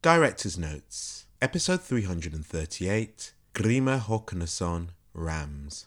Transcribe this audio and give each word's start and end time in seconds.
Director's 0.00 0.56
Notes, 0.56 1.26
Episode 1.42 1.82
338 1.82 3.32
Grímur 3.52 3.98
Hákonarson 3.98 4.90
Rams. 5.12 5.86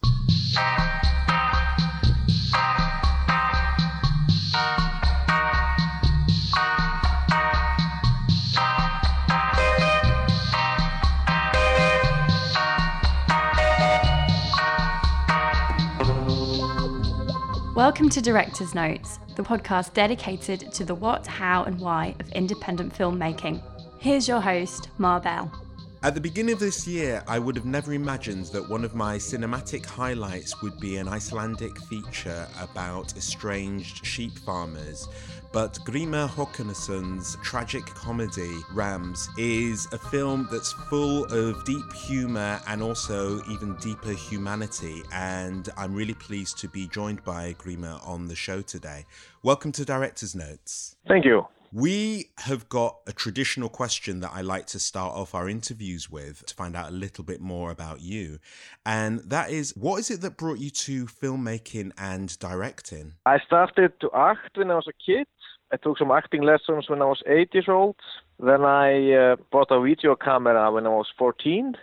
Welcome 17.73 18.09
to 18.09 18.21
Director's 18.21 18.75
Notes, 18.75 19.19
the 19.37 19.41
podcast 19.41 19.93
dedicated 19.93 20.73
to 20.73 20.83
the 20.83 20.93
what, 20.93 21.25
how, 21.25 21.63
and 21.63 21.79
why 21.79 22.13
of 22.19 22.29
independent 22.33 22.93
filmmaking. 22.93 23.63
Here's 24.01 24.27
your 24.27 24.41
host, 24.41 24.89
Marbell. 24.97 25.51
At 26.01 26.15
the 26.15 26.21
beginning 26.21 26.53
of 26.53 26.59
this 26.59 26.87
year, 26.87 27.23
I 27.27 27.37
would 27.37 27.55
have 27.55 27.67
never 27.67 27.93
imagined 27.93 28.47
that 28.47 28.67
one 28.67 28.83
of 28.83 28.95
my 28.95 29.17
cinematic 29.17 29.85
highlights 29.85 30.59
would 30.63 30.79
be 30.79 30.97
an 30.97 31.07
Icelandic 31.07 31.77
feature 31.83 32.47
about 32.59 33.15
estranged 33.15 34.03
sheep 34.03 34.39
farmers. 34.39 35.07
But 35.53 35.75
Grímur 35.85 36.27
Hákonarson's 36.27 37.37
tragic 37.43 37.85
comedy, 37.85 38.51
Rams, 38.73 39.29
is 39.37 39.87
a 39.91 39.99
film 39.99 40.47
that's 40.51 40.71
full 40.89 41.25
of 41.25 41.63
deep 41.63 41.93
humour 41.93 42.59
and 42.65 42.81
also 42.81 43.39
even 43.51 43.75
deeper 43.75 44.13
humanity. 44.13 45.03
And 45.13 45.69
I'm 45.77 45.93
really 45.93 46.15
pleased 46.15 46.57
to 46.57 46.67
be 46.67 46.87
joined 46.87 47.23
by 47.23 47.53
Grímur 47.59 48.03
on 48.07 48.27
the 48.27 48.35
show 48.35 48.63
today. 48.63 49.05
Welcome 49.43 49.71
to 49.73 49.85
Director's 49.85 50.33
Notes. 50.33 50.95
Thank 51.07 51.23
you. 51.23 51.45
We 51.73 52.31
have 52.39 52.67
got 52.67 52.97
a 53.07 53.13
traditional 53.13 53.69
question 53.69 54.19
that 54.19 54.31
I 54.33 54.41
like 54.41 54.65
to 54.67 54.79
start 54.79 55.15
off 55.15 55.33
our 55.33 55.47
interviews 55.47 56.09
with 56.09 56.45
to 56.47 56.53
find 56.53 56.75
out 56.75 56.89
a 56.89 56.93
little 56.93 57.23
bit 57.23 57.39
more 57.39 57.71
about 57.71 58.01
you. 58.01 58.39
And 58.85 59.19
that 59.29 59.51
is 59.51 59.73
what 59.77 59.99
is 59.99 60.11
it 60.11 60.19
that 60.19 60.35
brought 60.35 60.59
you 60.59 60.69
to 60.69 61.05
filmmaking 61.05 61.93
and 61.97 62.37
directing? 62.39 63.13
I 63.25 63.39
started 63.39 63.93
to 64.01 64.09
act 64.13 64.57
when 64.57 64.69
I 64.69 64.75
was 64.75 64.87
a 64.89 65.05
kid. 65.05 65.27
I 65.71 65.77
took 65.77 65.97
some 65.97 66.11
acting 66.11 66.41
lessons 66.41 66.89
when 66.89 67.01
I 67.01 67.05
was 67.05 67.23
eight 67.25 67.53
years 67.53 67.69
old. 67.69 67.95
Then 68.37 68.65
I 68.65 69.13
uh, 69.13 69.35
bought 69.49 69.71
a 69.71 69.81
video 69.81 70.15
camera 70.17 70.69
when 70.73 70.85
I 70.85 70.89
was 70.89 71.07
14. 71.17 71.77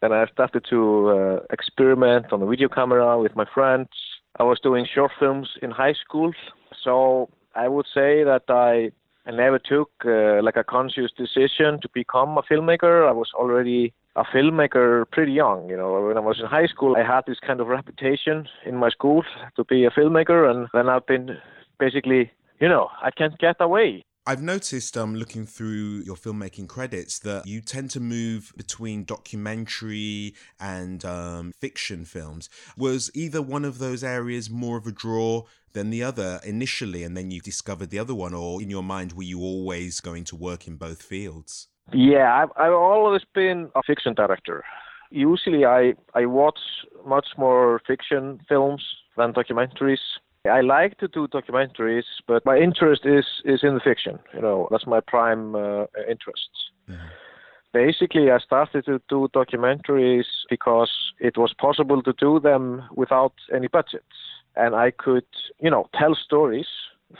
Then 0.00 0.12
I 0.12 0.24
started 0.32 0.64
to 0.70 1.08
uh, 1.10 1.40
experiment 1.50 2.32
on 2.32 2.40
the 2.40 2.46
video 2.46 2.70
camera 2.70 3.20
with 3.20 3.36
my 3.36 3.44
friends. 3.52 3.88
I 4.38 4.44
was 4.44 4.58
doing 4.60 4.86
short 4.86 5.12
films 5.18 5.50
in 5.60 5.72
high 5.72 5.92
school. 5.92 6.32
So 6.82 7.28
I 7.54 7.68
would 7.68 7.86
say 7.92 8.24
that 8.24 8.44
I 8.48 8.92
I 9.26 9.32
never 9.32 9.58
took 9.58 9.90
uh, 10.04 10.42
like 10.42 10.56
a 10.56 10.64
conscious 10.64 11.10
decision 11.16 11.80
to 11.82 11.88
become 11.92 12.38
a 12.38 12.42
filmmaker. 12.42 13.08
I 13.08 13.12
was 13.12 13.30
already 13.34 13.92
a 14.16 14.24
filmmaker 14.24 15.04
pretty 15.10 15.32
young. 15.32 15.68
You 15.68 15.76
know, 15.76 16.06
when 16.06 16.16
I 16.16 16.20
was 16.20 16.40
in 16.40 16.46
high 16.46 16.66
school, 16.66 16.96
I 16.96 17.02
had 17.02 17.22
this 17.26 17.38
kind 17.46 17.60
of 17.60 17.68
reputation 17.68 18.48
in 18.64 18.76
my 18.76 18.88
school 18.88 19.22
to 19.56 19.64
be 19.64 19.84
a 19.84 19.90
filmmaker, 19.90 20.50
and 20.50 20.68
then 20.72 20.88
I've 20.88 21.06
been 21.06 21.36
basically, 21.78 22.30
you 22.60 22.68
know, 22.68 22.88
I 23.02 23.10
can't 23.10 23.38
get 23.38 23.56
away. 23.60 24.04
I've 24.30 24.40
noticed, 24.40 24.96
um, 24.96 25.16
looking 25.16 25.44
through 25.44 26.04
your 26.06 26.14
filmmaking 26.14 26.68
credits, 26.68 27.18
that 27.18 27.48
you 27.48 27.60
tend 27.60 27.90
to 27.90 27.98
move 27.98 28.52
between 28.56 29.02
documentary 29.02 30.34
and 30.60 31.04
um, 31.04 31.50
fiction 31.58 32.04
films. 32.04 32.48
Was 32.76 33.10
either 33.12 33.42
one 33.42 33.64
of 33.64 33.80
those 33.80 34.04
areas 34.04 34.48
more 34.48 34.76
of 34.76 34.86
a 34.86 34.92
draw 34.92 35.46
than 35.72 35.90
the 35.90 36.04
other 36.04 36.38
initially, 36.44 37.02
and 37.02 37.16
then 37.16 37.32
you 37.32 37.40
discovered 37.40 37.90
the 37.90 37.98
other 37.98 38.14
one, 38.14 38.32
or 38.32 38.62
in 38.62 38.70
your 38.70 38.84
mind, 38.84 39.14
were 39.14 39.24
you 39.24 39.40
always 39.40 40.00
going 40.00 40.22
to 40.26 40.36
work 40.36 40.68
in 40.68 40.76
both 40.76 41.02
fields? 41.02 41.66
Yeah, 41.92 42.32
I've, 42.32 42.50
I've 42.56 42.72
always 42.72 43.22
been 43.34 43.68
a 43.74 43.82
fiction 43.82 44.14
director. 44.14 44.62
Usually, 45.10 45.64
I 45.64 45.94
I 46.14 46.26
watch 46.26 46.60
much 47.04 47.26
more 47.36 47.80
fiction 47.84 48.40
films 48.48 48.84
than 49.16 49.32
documentaries. 49.32 49.98
I 50.48 50.62
like 50.62 50.96
to 50.98 51.08
do 51.08 51.28
documentaries, 51.28 52.04
but 52.26 52.44
my 52.46 52.56
interest 52.56 53.02
is 53.04 53.26
is 53.44 53.60
in 53.62 53.74
the 53.74 53.80
fiction. 53.80 54.18
You 54.32 54.40
know, 54.40 54.68
that's 54.70 54.86
my 54.86 55.00
prime 55.00 55.54
uh, 55.54 55.84
interest. 56.08 56.48
Mm-hmm. 56.88 57.08
Basically, 57.72 58.30
I 58.30 58.38
started 58.38 58.86
to 58.86 59.00
do 59.08 59.28
documentaries 59.34 60.24
because 60.48 60.90
it 61.18 61.36
was 61.36 61.52
possible 61.52 62.02
to 62.02 62.14
do 62.14 62.40
them 62.40 62.82
without 62.94 63.34
any 63.54 63.68
budget, 63.68 64.06
and 64.56 64.74
I 64.74 64.92
could, 64.92 65.26
you 65.60 65.70
know, 65.70 65.88
tell 65.94 66.14
stories 66.14 66.66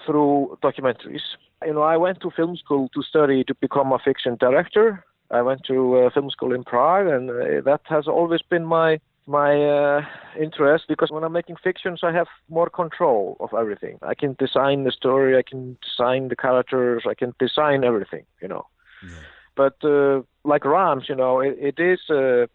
through 0.06 0.58
documentaries. 0.62 1.36
You 1.64 1.74
know, 1.74 1.82
I 1.82 1.98
went 1.98 2.20
to 2.22 2.30
film 2.30 2.56
school 2.56 2.88
to 2.94 3.02
study 3.02 3.44
to 3.44 3.54
become 3.54 3.92
a 3.92 3.98
fiction 3.98 4.36
director. 4.40 5.04
I 5.30 5.42
went 5.42 5.62
to 5.66 5.98
uh, 5.98 6.10
film 6.10 6.30
school 6.30 6.54
in 6.54 6.64
Prague, 6.64 7.06
and 7.06 7.30
uh, 7.30 7.60
that 7.66 7.82
has 7.84 8.08
always 8.08 8.40
been 8.42 8.64
my 8.64 8.98
my 9.26 9.62
uh, 9.62 10.00
interest 10.38 10.84
because 10.88 11.10
when 11.10 11.24
I'm 11.24 11.32
making 11.32 11.56
fictions, 11.62 12.00
I 12.02 12.12
have 12.12 12.26
more 12.48 12.68
control 12.68 13.36
of 13.40 13.50
everything. 13.58 13.98
I 14.02 14.14
can 14.14 14.34
design 14.38 14.84
the 14.84 14.92
story, 14.92 15.36
I 15.36 15.42
can 15.42 15.76
design 15.82 16.28
the 16.28 16.36
characters, 16.36 17.04
I 17.08 17.14
can 17.14 17.34
design 17.38 17.84
everything, 17.84 18.24
you 18.42 18.48
know. 18.48 18.66
Yeah. 19.02 19.16
But 19.56 19.84
uh, 19.84 20.22
like 20.44 20.64
Rams, 20.64 21.04
you 21.08 21.14
know, 21.14 21.40
it, 21.40 21.56
it 21.58 21.78
is 21.78 22.00
uh, 22.10 22.46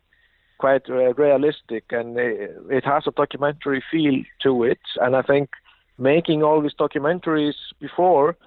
quite 0.58 0.90
uh, 0.90 1.14
realistic 1.14 1.86
and 1.92 2.18
it, 2.18 2.56
it 2.70 2.86
has 2.86 3.04
a 3.08 3.12
documentary 3.12 3.84
feel 3.92 4.24
to 4.44 4.64
it. 4.64 4.80
And 5.00 5.16
I 5.16 5.22
think 5.22 5.50
making 5.98 6.44
all 6.44 6.62
these 6.62 6.76
documentaries 6.80 7.56
before 7.80 8.38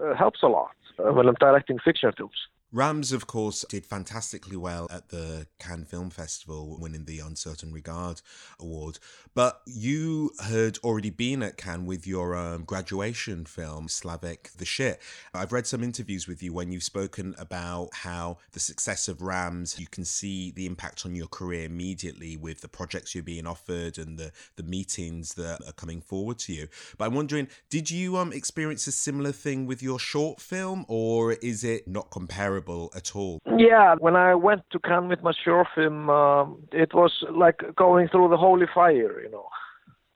uh, 0.00 0.14
helps 0.14 0.42
a 0.42 0.48
lot 0.48 0.70
uh, 0.98 1.12
when 1.12 1.28
I'm 1.28 1.34
directing 1.40 1.78
fiction 1.78 2.12
films. 2.16 2.48
Rams, 2.72 3.10
of 3.10 3.26
course, 3.26 3.64
did 3.68 3.84
fantastically 3.84 4.56
well 4.56 4.86
at 4.92 5.08
the 5.08 5.48
Cannes 5.58 5.86
Film 5.86 6.08
Festival, 6.08 6.78
winning 6.78 7.04
the 7.04 7.20
Un 7.20 7.34
Certain 7.34 7.72
Regard 7.72 8.20
Award. 8.60 9.00
But 9.34 9.60
you 9.66 10.30
had 10.40 10.78
already 10.84 11.10
been 11.10 11.42
at 11.42 11.56
Cannes 11.56 11.86
with 11.86 12.06
your 12.06 12.36
um, 12.36 12.62
graduation 12.62 13.44
film, 13.44 13.88
Slavek 13.88 14.52
the 14.56 14.64
Shit. 14.64 15.00
I've 15.34 15.52
read 15.52 15.66
some 15.66 15.82
interviews 15.82 16.28
with 16.28 16.44
you 16.44 16.52
when 16.52 16.70
you've 16.70 16.84
spoken 16.84 17.34
about 17.38 17.88
how 17.92 18.38
the 18.52 18.60
success 18.60 19.08
of 19.08 19.20
Rams, 19.20 19.80
you 19.80 19.88
can 19.88 20.04
see 20.04 20.52
the 20.52 20.66
impact 20.66 21.04
on 21.04 21.16
your 21.16 21.26
career 21.26 21.64
immediately 21.64 22.36
with 22.36 22.60
the 22.60 22.68
projects 22.68 23.16
you're 23.16 23.24
being 23.24 23.48
offered 23.48 23.98
and 23.98 24.16
the, 24.16 24.30
the 24.54 24.62
meetings 24.62 25.34
that 25.34 25.60
are 25.66 25.72
coming 25.72 26.00
forward 26.00 26.38
to 26.40 26.52
you. 26.52 26.68
But 26.96 27.06
I'm 27.06 27.14
wondering, 27.14 27.48
did 27.68 27.90
you 27.90 28.16
um, 28.16 28.32
experience 28.32 28.86
a 28.86 28.92
similar 28.92 29.32
thing 29.32 29.66
with 29.66 29.82
your 29.82 29.98
short 29.98 30.40
film, 30.40 30.84
or 30.86 31.32
is 31.32 31.64
it 31.64 31.88
not 31.88 32.10
comparable? 32.10 32.59
At 32.94 33.14
all? 33.14 33.40
Yeah, 33.56 33.96
when 33.98 34.16
I 34.16 34.34
went 34.34 34.62
to 34.72 34.78
Cannes 34.78 35.08
with 35.08 35.22
my 35.22 35.32
short 35.44 35.68
film, 35.74 36.10
um, 36.10 36.62
it 36.72 36.94
was 36.94 37.12
like 37.32 37.62
going 37.76 38.08
through 38.08 38.28
the 38.28 38.36
holy 38.36 38.66
fire, 38.72 39.20
you 39.22 39.30
know. 39.30 39.46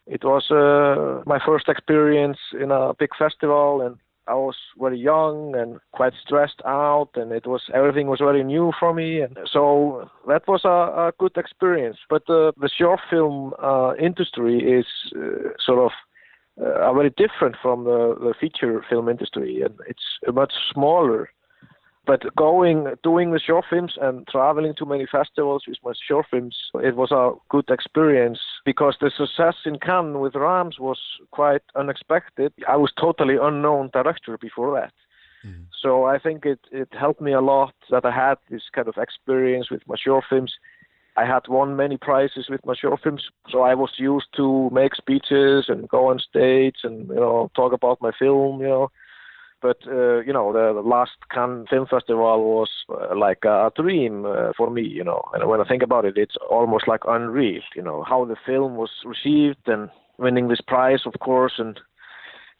It 0.07 0.23
was 0.23 0.51
uh, 0.51 1.23
my 1.27 1.39
first 1.45 1.69
experience 1.69 2.39
in 2.61 2.71
a 2.71 2.93
big 2.99 3.11
festival, 3.19 3.81
and 3.81 3.97
I 4.27 4.35
was 4.35 4.57
very 4.79 4.99
young 4.99 5.55
and 5.55 5.79
quite 5.93 6.13
stressed 6.25 6.61
out, 6.67 7.11
and 7.15 7.33
it 7.33 7.47
was 7.47 7.63
everything 7.75 8.07
was 8.07 8.21
very 8.21 8.43
new 8.43 8.73
for 8.79 8.95
me, 8.95 9.21
and 9.21 9.37
so 9.51 10.11
that 10.29 10.47
was 10.49 10.63
a, 10.65 11.09
a 11.09 11.13
good 11.19 11.37
experience. 11.37 11.99
But 12.09 12.23
uh, 12.29 12.53
the 12.59 12.69
short 12.69 13.01
film 13.11 13.55
uh, 13.63 13.95
industry 13.97 14.59
is 14.59 14.87
uh, 15.17 15.51
sort 15.65 15.79
of 15.79 15.93
uh, 16.63 16.93
very 16.93 17.11
different 17.11 17.57
from 17.61 17.85
the, 17.85 18.17
the 18.19 18.35
feature 18.41 18.85
film 18.89 19.09
industry, 19.09 19.63
and 19.63 19.75
it's 19.89 20.05
much 20.33 20.53
smaller 20.73 21.31
but 22.07 22.23
going, 22.37 22.95
doing 23.03 23.33
the 23.33 23.41
short 23.41 23.65
films 23.71 23.95
and 24.01 24.27
traveling 24.29 24.75
to 24.77 24.87
many 24.87 25.07
festivals 25.11 25.65
with 25.67 25.79
my 25.83 25.93
short 26.07 26.27
films, 26.31 26.57
it 26.75 26.97
was 26.97 27.11
a 27.11 27.33
good 27.49 27.69
experience 27.71 28.41
because 28.65 28.97
the 29.01 29.11
success 29.17 29.55
in 29.65 29.79
Cannes 29.79 30.19
with 30.19 30.35
Rams 30.35 30.79
was 30.79 30.99
quite 31.31 31.63
unexpected. 31.75 32.53
I 32.69 32.77
was 32.77 32.93
totally 33.01 33.37
unknown 33.41 33.91
director 33.93 34.37
before 34.37 34.75
that. 34.81 34.93
Mm-hmm. 35.47 35.63
So 35.81 36.05
I 36.05 36.19
think 36.19 36.45
it, 36.45 36.61
it 36.71 36.89
helped 36.93 37.21
me 37.21 37.33
a 37.33 37.41
lot 37.41 37.75
that 37.91 38.05
I 38.05 38.11
had 38.11 38.37
this 38.51 38.63
kind 38.75 38.89
of 38.89 38.97
experience 38.99 39.71
with 39.71 39.83
my 39.87 39.97
short 39.97 40.25
films. 40.29 40.53
I 41.17 41.25
had 41.25 41.47
won 41.49 41.77
many 41.77 41.97
prizes 41.97 42.49
with 42.51 42.65
my 42.67 42.75
short 42.75 43.01
films, 43.03 43.23
so 43.49 43.63
I 43.63 43.75
was 43.75 43.93
used 43.99 44.27
to 44.37 44.69
make 44.71 44.97
speeches 44.97 45.67
and 45.69 45.89
go 45.89 46.09
on 46.09 46.19
stage 46.19 46.79
and 46.83 47.09
you 47.09 47.15
know 47.15 47.51
talk 47.55 47.73
about 47.73 48.03
my 48.03 48.11
film, 48.19 48.61
you 48.61 48.67
know. 48.67 48.91
But 49.65 49.79
uh, 49.87 50.21
you 50.21 50.33
know, 50.35 50.53
the, 50.53 50.75
the, 50.75 50.87
last 50.87 51.13
Cannes 51.33 51.69
Film 51.71 51.87
Festival 51.87 52.45
was 52.45 52.69
uh, 52.91 53.17
like 53.17 53.45
a, 53.47 53.73
dream 53.75 54.27
uh, 54.27 54.53
for 54.55 54.69
me. 54.69 54.83
You 54.83 55.03
know, 55.03 55.23
and 55.33 55.49
when 55.49 55.59
I 55.59 55.65
think 55.65 55.83
about 55.83 56.05
it, 56.05 56.19
it's 56.19 56.37
almost 56.51 56.87
like 56.87 57.01
unreal. 57.09 57.63
You 57.75 57.81
know, 57.81 58.05
how 58.07 58.27
the 58.27 58.37
film 58.45 58.77
was 58.77 58.91
received 59.07 59.67
and 59.67 59.89
winning 60.19 60.49
this 60.49 60.61
prize, 60.61 61.07
of 61.07 61.15
course, 61.19 61.55
and 61.57 61.81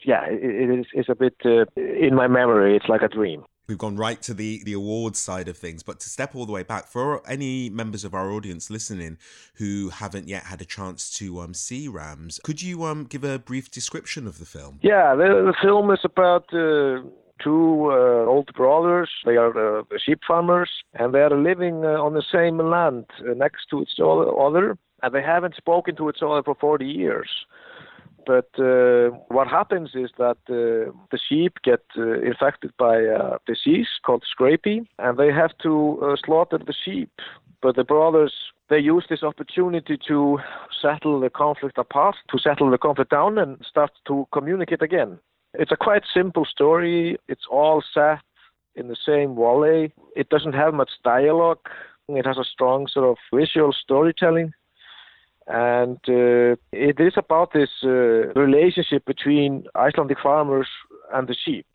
yeah, 0.03 0.25
it, 0.25 0.39
it 0.43 0.79
is 0.79 0.87
it's 0.93 1.09
a 1.09 1.13
bit 1.13 1.35
uh, 1.45 1.65
in 1.77 2.15
my 2.15 2.27
memory. 2.27 2.75
It's 2.75 2.89
like 2.89 3.03
a 3.03 3.07
dream. 3.07 3.43
We've 3.67 3.77
gone 3.77 3.95
right 3.95 4.21
to 4.23 4.33
the 4.33 4.61
the 4.63 4.73
awards 4.73 5.19
side 5.19 5.47
of 5.47 5.57
things, 5.57 5.81
but 5.81 5.99
to 6.01 6.09
step 6.09 6.35
all 6.35 6.45
the 6.45 6.51
way 6.51 6.63
back 6.63 6.87
for 6.87 7.27
any 7.27 7.69
members 7.69 8.03
of 8.03 8.13
our 8.13 8.31
audience 8.31 8.69
listening 8.69 9.17
who 9.55 9.89
haven't 9.89 10.27
yet 10.27 10.43
had 10.43 10.61
a 10.61 10.65
chance 10.65 11.09
to 11.17 11.39
um, 11.41 11.53
see 11.53 11.87
Rams, 11.87 12.39
could 12.43 12.61
you 12.61 12.83
um, 12.83 13.05
give 13.05 13.23
a 13.23 13.39
brief 13.39 13.71
description 13.71 14.27
of 14.27 14.39
the 14.39 14.45
film? 14.45 14.79
Yeah, 14.81 15.15
the, 15.15 15.23
the 15.23 15.55
film 15.61 15.89
is 15.91 15.99
about 16.03 16.53
uh, 16.53 17.01
two 17.43 17.89
uh, 17.91 18.25
old 18.25 18.53
brothers. 18.53 19.09
They 19.25 19.37
are 19.37 19.79
uh, 19.79 19.83
sheep 20.05 20.19
farmers, 20.27 20.69
and 20.93 21.13
they 21.13 21.19
are 21.19 21.35
living 21.35 21.85
uh, 21.85 22.01
on 22.01 22.13
the 22.13 22.23
same 22.31 22.57
land 22.57 23.05
uh, 23.19 23.33
next 23.33 23.67
to 23.71 23.81
each 23.81 23.99
other, 23.99 24.77
and 25.01 25.13
they 25.13 25.21
haven't 25.21 25.55
spoken 25.55 25.95
to 25.97 26.09
each 26.09 26.21
other 26.21 26.43
for 26.43 26.55
40 26.55 26.85
years. 26.85 27.29
But 28.25 28.49
uh, 28.57 29.09
what 29.27 29.47
happens 29.47 29.91
is 29.93 30.09
that 30.17 30.37
uh, 30.49 30.91
the 31.11 31.19
sheep 31.29 31.57
get 31.63 31.83
infected 31.95 32.71
by 32.77 32.97
a 32.97 33.37
disease 33.45 33.87
called 34.05 34.23
scrapie, 34.23 34.85
and 34.99 35.17
they 35.17 35.31
have 35.31 35.51
to 35.63 36.15
slaughter 36.25 36.57
the 36.57 36.73
sheep. 36.83 37.11
But 37.61 37.75
the 37.75 37.83
brothers 37.83 38.33
they 38.69 38.79
use 38.79 39.05
this 39.09 39.23
opportunity 39.23 39.97
to 40.07 40.39
settle 40.81 41.19
the 41.19 41.29
conflict 41.29 41.77
apart, 41.77 42.15
to 42.31 42.39
settle 42.39 42.69
the 42.71 42.77
conflict 42.77 43.11
down, 43.11 43.37
and 43.37 43.57
start 43.67 43.91
to 44.07 44.27
communicate 44.31 44.81
again. 44.81 45.19
It's 45.53 45.71
a 45.71 45.77
quite 45.77 46.03
simple 46.13 46.45
story. 46.45 47.17
It's 47.27 47.45
all 47.49 47.83
set 47.93 48.19
in 48.75 48.87
the 48.87 48.97
same 49.05 49.35
valley. 49.35 49.93
It 50.15 50.29
doesn't 50.29 50.53
have 50.53 50.73
much 50.73 50.91
dialogue. 51.03 51.59
It 52.07 52.25
has 52.25 52.37
a 52.37 52.43
strong 52.43 52.87
sort 52.87 53.05
of 53.05 53.17
visual 53.33 53.73
storytelling. 53.73 54.53
And 55.47 55.99
uh, 56.07 56.55
it 56.71 56.99
is 56.99 57.13
about 57.17 57.53
this 57.53 57.69
uh, 57.83 57.87
relationship 58.33 59.05
between 59.05 59.65
Icelandic 59.75 60.17
farmers 60.21 60.67
and 61.13 61.27
the 61.27 61.35
sheep 61.35 61.67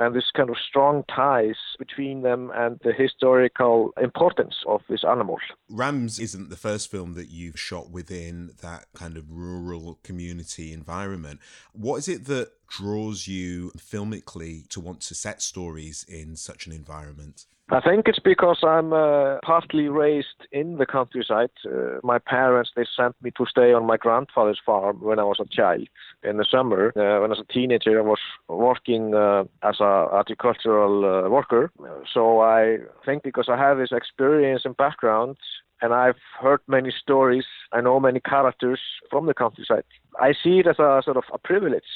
and 0.00 0.14
this 0.14 0.30
kind 0.34 0.48
of 0.48 0.56
strong 0.56 1.04
ties 1.14 1.56
between 1.78 2.22
them 2.22 2.50
and 2.54 2.80
the 2.82 2.92
historical 2.92 3.92
importance 4.00 4.54
of 4.66 4.80
this 4.88 5.04
animal. 5.04 5.36
Rams 5.68 6.18
isn't 6.18 6.48
the 6.48 6.56
first 6.56 6.90
film 6.90 7.14
that 7.14 7.28
you've 7.28 7.60
shot 7.60 7.90
within 7.90 8.52
that 8.62 8.86
kind 8.94 9.16
of 9.18 9.30
rural 9.30 9.98
community 10.02 10.72
environment. 10.72 11.40
What 11.72 11.96
is 11.96 12.08
it 12.08 12.24
that 12.26 12.52
draws 12.68 13.28
you 13.28 13.72
filmically 13.76 14.66
to 14.68 14.80
want 14.80 15.02
to 15.02 15.14
set 15.14 15.42
stories 15.42 16.04
in 16.08 16.34
such 16.34 16.66
an 16.66 16.72
environment? 16.72 17.44
I 17.72 17.80
think 17.80 18.08
it's 18.08 18.18
because 18.18 18.58
I'm 18.64 18.92
uh, 18.92 19.38
partly 19.44 19.88
raised 19.88 20.46
in 20.50 20.78
the 20.78 20.86
countryside. 20.86 21.50
Uh, 21.64 22.00
my 22.02 22.18
parents 22.18 22.70
they 22.74 22.84
sent 22.96 23.14
me 23.22 23.30
to 23.36 23.46
stay 23.46 23.72
on 23.72 23.86
my 23.86 23.96
grandfather's 23.96 24.58
farm 24.64 25.00
when 25.00 25.20
I 25.20 25.22
was 25.22 25.36
a 25.40 25.44
child 25.44 25.86
in 26.24 26.36
the 26.38 26.44
summer. 26.50 26.88
Uh, 26.96 27.20
when 27.20 27.30
I 27.30 27.34
was 27.36 27.44
a 27.48 27.52
teenager, 27.52 27.98
I 27.98 28.02
was 28.02 28.18
working 28.48 29.14
uh, 29.14 29.44
as 29.62 29.78
a 29.78 30.08
agricultural 30.12 31.04
uh, 31.04 31.28
worker. 31.28 31.70
So 32.12 32.40
I 32.40 32.78
think 33.06 33.22
because 33.22 33.48
I 33.48 33.56
have 33.56 33.78
this 33.78 33.92
experience 33.92 34.62
and 34.64 34.76
background, 34.76 35.36
and 35.82 35.92
I've 35.92 36.20
heard 36.40 36.60
many 36.66 36.90
stories. 36.90 37.44
I 37.72 37.80
know 37.80 38.00
many 38.00 38.20
characters 38.20 38.80
from 39.10 39.26
the 39.26 39.34
countryside. 39.34 39.84
I 40.20 40.32
see 40.32 40.58
it 40.58 40.66
as 40.66 40.78
a 40.78 41.02
sort 41.04 41.16
of 41.16 41.24
a 41.32 41.38
privilege. 41.38 41.90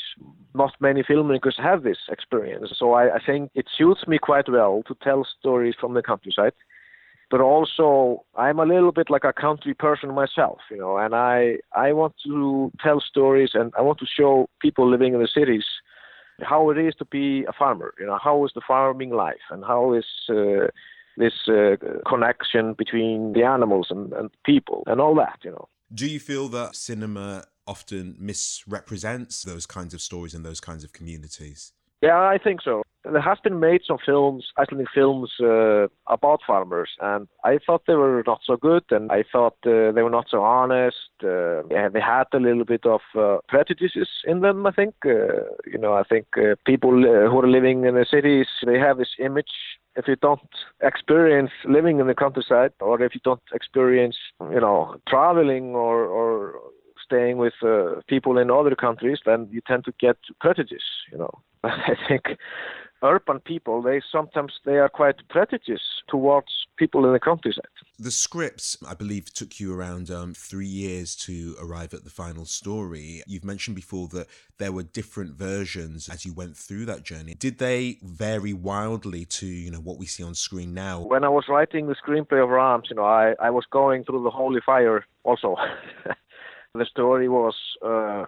Not 0.55 0.73
many 0.81 1.03
filmmakers 1.03 1.59
have 1.61 1.83
this 1.83 1.99
experience, 2.09 2.73
so 2.77 2.93
I, 2.93 3.17
I 3.17 3.19
think 3.25 3.51
it 3.55 3.67
suits 3.77 4.07
me 4.07 4.19
quite 4.19 4.49
well 4.49 4.83
to 4.87 4.97
tell 5.03 5.27
stories 5.39 5.75
from 5.79 5.95
the 5.95 6.03
countryside. 6.03 6.53
But 7.31 7.41
also, 7.41 8.25
I'm 8.37 8.59
a 8.61 8.67
little 8.67 8.93
bit 8.93 9.11
like 9.11 9.25
a 9.25 9.33
country 9.33 9.75
person 9.75 10.15
myself, 10.15 10.59
you 10.71 10.77
know, 10.77 10.99
and 10.99 11.15
I 11.15 11.57
I 11.75 11.93
want 11.93 12.15
to 12.25 12.71
tell 12.83 13.01
stories 13.01 13.51
and 13.55 13.73
I 13.77 13.83
want 13.83 13.99
to 14.01 14.07
show 14.07 14.49
people 14.61 14.89
living 14.89 15.15
in 15.15 15.21
the 15.21 15.29
cities 15.29 15.65
how 16.43 16.71
it 16.71 16.79
is 16.79 16.95
to 16.97 17.05
be 17.07 17.45
a 17.49 17.53
farmer. 17.53 17.95
You 17.99 18.07
know, 18.07 18.19
how 18.23 18.45
is 18.45 18.53
the 18.55 18.61
farming 18.67 19.11
life 19.11 19.47
and 19.51 19.65
how 19.65 19.95
is 19.95 20.07
uh, 20.29 20.69
this 21.17 21.49
uh, 21.49 21.77
connection 22.09 22.75
between 22.75 23.33
the 23.33 23.43
animals 23.43 23.89
and, 23.91 24.13
and 24.13 24.31
people 24.45 24.83
and 24.87 25.01
all 25.01 25.15
that, 25.17 25.39
you 25.43 25.51
know. 25.51 25.69
Do 25.93 26.07
you 26.07 26.19
feel 26.19 26.49
that 26.49 26.75
cinema 26.77 27.45
often 27.67 28.17
misrepresents 28.19 29.43
those 29.43 29.67
kinds 29.67 29.95
of 29.95 30.01
stories 30.01 30.35
and 30.35 30.45
those 30.45 30.61
kinds 30.61 30.85
of 30.85 30.93
communities? 30.93 31.73
Yeah, 32.05 32.21
I 32.21 32.37
think 32.37 32.61
so. 32.61 32.83
There 33.05 33.21
has 33.21 33.39
been 33.43 33.61
made 33.61 33.81
some 33.87 33.97
films, 34.05 34.45
Icelandic 34.59 34.89
films, 34.95 35.31
uh, 35.41 35.87
about 36.07 36.41
farmers, 36.47 36.91
and 37.01 37.27
I 37.43 37.59
thought 37.65 37.85
they 37.87 37.95
were 37.95 38.23
not 38.27 38.41
so 38.45 38.57
good, 38.57 38.85
and 38.91 39.11
I 39.11 39.25
thought 39.33 39.57
uh, 39.67 39.93
they 39.93 40.03
were 40.03 40.17
not 40.19 40.27
so 40.31 40.43
honest. 40.43 41.09
Uh, 41.23 41.63
they 41.71 42.01
had 42.01 42.25
a 42.35 42.39
little 42.39 42.67
bit 42.67 42.85
of 42.85 43.01
uh, 43.19 43.39
prejudices 43.49 44.09
in 44.27 44.41
them. 44.41 44.67
I 44.67 44.73
think, 44.73 44.95
uh, 45.07 45.49
you 45.67 45.79
know, 45.79 45.95
I 45.95 46.03
think 46.03 46.27
uh, 46.37 46.57
people 46.67 46.91
who 46.91 47.39
are 47.39 47.49
living 47.49 47.87
in 47.87 47.95
the 47.95 48.07
cities 48.11 48.49
they 48.67 48.79
have 48.79 48.99
this 48.99 49.15
image 49.19 49.55
if 49.97 50.07
you 50.07 50.17
don't 50.17 50.51
experience 50.83 51.51
living 51.67 52.01
in 52.01 52.07
the 52.07 52.15
countryside 52.15 52.73
or 52.81 53.01
if 53.03 53.15
you 53.15 53.21
don't 53.25 53.49
experience 53.55 54.17
you 54.51 54.61
know 54.61 54.97
traveling 55.09 55.75
or 55.75 56.05
or 56.05 56.55
staying 57.05 57.37
with 57.39 57.55
people 58.09 58.39
in 58.39 58.51
other 58.51 58.75
countries 58.75 59.19
then 59.25 59.49
you 59.51 59.61
tend 59.67 59.85
to 59.85 59.93
get 60.01 60.17
prejudice 60.41 60.89
you 61.13 61.19
know 61.19 61.31
i 61.93 61.95
think 62.09 62.39
urban 63.03 63.41
people 63.41 63.83
they 63.83 64.01
sometimes 64.11 64.53
they 64.65 64.79
are 64.79 64.89
quite 64.89 65.17
prejudiced 65.29 66.03
towards 66.09 66.67
people 66.77 67.05
in 67.07 67.13
the 67.13 67.21
countryside 67.21 67.65
the 67.99 68.11
scripts, 68.11 68.77
I 68.87 68.95
believe, 68.95 69.33
took 69.33 69.61
you 69.61 69.73
around 69.73 70.11
um, 70.11 70.35
three 70.35 70.67
years 70.67 71.15
to 71.17 71.55
arrive 71.61 71.95
at 71.95 72.03
the 72.03 72.11
final 72.11 72.45
story. 72.45 73.23
You've 73.27 73.45
mentioned 73.45 73.77
before 73.77 74.09
that 74.09 74.27
there 74.59 74.73
were 74.73 74.83
different 74.83 75.37
versions 75.37 76.09
as 76.09 76.27
you 76.27 76.33
went 76.35 76.57
through 76.57 76.87
that 76.87 77.05
journey. 77.05 77.35
Did 77.35 77.59
they 77.59 77.99
vary 78.03 78.53
wildly 78.53 79.25
to 79.27 79.47
you 79.47 79.71
know 79.71 79.79
what 79.79 79.99
we 79.99 80.07
see 80.07 80.25
on 80.25 80.35
screen 80.35 80.75
now? 80.75 81.03
When 81.03 81.23
I 81.23 81.29
was 81.29 81.45
writing 81.49 81.87
the 81.87 81.95
screenplay 81.95 82.43
of 82.43 82.51
Rams, 82.51 82.89
you 82.91 82.97
know, 82.97 83.05
I, 83.05 83.35
I 83.41 83.51
was 83.51 83.65
going 83.71 84.05
through 84.05 84.25
the 84.25 84.31
holy 84.31 84.61
fire 84.67 85.07
also. 85.23 85.57
the 86.75 86.87
story 86.87 87.29
was 87.29 87.55
uh, 87.81 88.25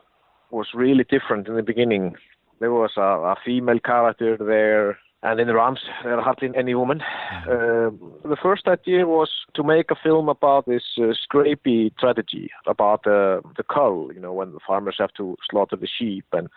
was 0.50 0.68
really 0.74 1.04
different 1.04 1.48
in 1.48 1.56
the 1.56 1.62
beginning. 1.62 2.14
There 2.60 2.72
was 2.72 2.92
a, 2.96 3.00
a 3.00 3.36
female 3.44 3.80
character 3.80 4.36
there 4.36 4.98
and 5.22 5.40
in 5.40 5.48
the 5.48 5.54
Rams 5.54 5.80
there 6.04 6.18
are 6.18 6.22
hardly 6.22 6.50
any 6.56 6.74
women. 6.74 7.00
Uh, 7.46 7.90
the 8.24 8.36
first 8.40 8.68
idea 8.68 9.06
was 9.06 9.30
to 9.54 9.64
make 9.64 9.90
a 9.90 9.96
film 9.96 10.28
about 10.28 10.66
this 10.66 10.82
uh, 10.98 11.14
scrapie 11.24 11.96
tragedy, 11.96 12.50
about 12.66 13.06
uh, 13.06 13.40
the 13.56 13.64
cull, 13.68 14.10
you 14.14 14.20
know, 14.20 14.32
when 14.32 14.52
the 14.52 14.60
farmers 14.66 14.96
have 14.98 15.12
to 15.14 15.36
slaughter 15.50 15.76
the 15.76 15.88
sheep 15.98 16.26
and 16.32 16.48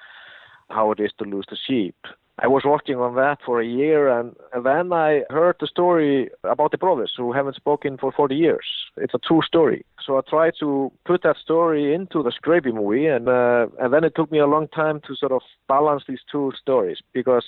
how 0.70 0.92
it 0.92 1.00
is 1.00 1.12
to 1.18 1.26
lose 1.26 1.46
the 1.50 1.58
sheep. 1.68 1.96
I 2.42 2.48
was 2.48 2.64
working 2.64 2.96
on 2.96 3.16
that 3.16 3.40
for 3.46 3.60
a 3.60 3.66
year, 3.66 4.08
and, 4.08 4.36
then 4.64 4.94
I 4.94 5.24
heard 5.30 5.58
the 5.60 5.68
story 5.68 6.30
about 6.44 6.72
the 6.72 6.78
brothers 6.78 7.14
who 7.16 7.34
haven't 7.34 7.56
spoken 7.56 7.98
for 7.98 8.12
40 8.12 8.36
years. 8.36 8.66
It's 8.98 9.14
a 9.14 9.20
true 9.20 9.42
story. 9.42 9.86
So 10.06 10.18
I 10.18 10.22
tried 10.22 10.54
to 10.62 10.92
put 11.06 11.24
that 11.24 11.38
story 11.38 11.94
into 11.94 12.24
the 12.24 12.32
Scrapie 12.32 12.74
movie, 12.74 13.08
and 13.08 13.28
uh, 13.28 13.68
and 13.80 13.94
then 13.94 14.04
it 14.04 14.14
took 14.16 14.32
me 14.32 14.40
a 14.40 14.48
long 14.48 14.68
time 14.70 15.02
to 15.08 15.16
sort 15.16 15.32
of 15.32 15.42
balance 15.68 16.04
these 16.08 16.24
two 16.32 16.52
stories 16.60 17.00
because 17.14 17.46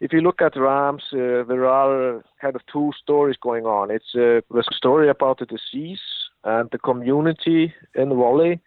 if 0.00 0.12
you 0.12 0.20
look 0.20 0.40
at 0.40 0.56
Rams, 0.56 1.04
uh, 1.12 1.44
there 1.48 1.66
are 1.66 2.24
kind 2.40 2.56
of 2.56 2.62
two 2.72 2.92
stories 3.00 3.36
going 3.40 3.64
on. 3.64 3.90
It's 3.90 4.14
uh, 4.14 4.40
the 4.50 4.64
story 4.72 5.08
about 5.08 5.38
the 5.38 5.46
disease 5.46 6.00
and 6.42 6.68
the 6.70 6.78
community 6.78 7.72
in 7.94 8.08
the 8.08 8.14
valley, 8.14 8.60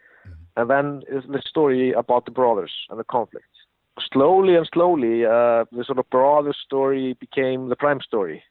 and 0.55 0.69
then 0.69 1.01
the 1.09 1.41
story 1.45 1.91
about 1.91 2.25
the 2.25 2.31
brothers 2.31 2.73
and 2.89 2.99
the 2.99 3.03
conflict. 3.03 3.56
Slowly 4.13 4.55
and 4.55 4.67
slowly, 4.73 5.25
uh, 5.25 5.65
the 5.71 5.83
sort 5.85 5.99
of 5.99 6.09
brother 6.09 6.53
story 6.65 7.15
became 7.19 7.69
the 7.69 7.75
prime 7.75 8.01
story 8.01 8.43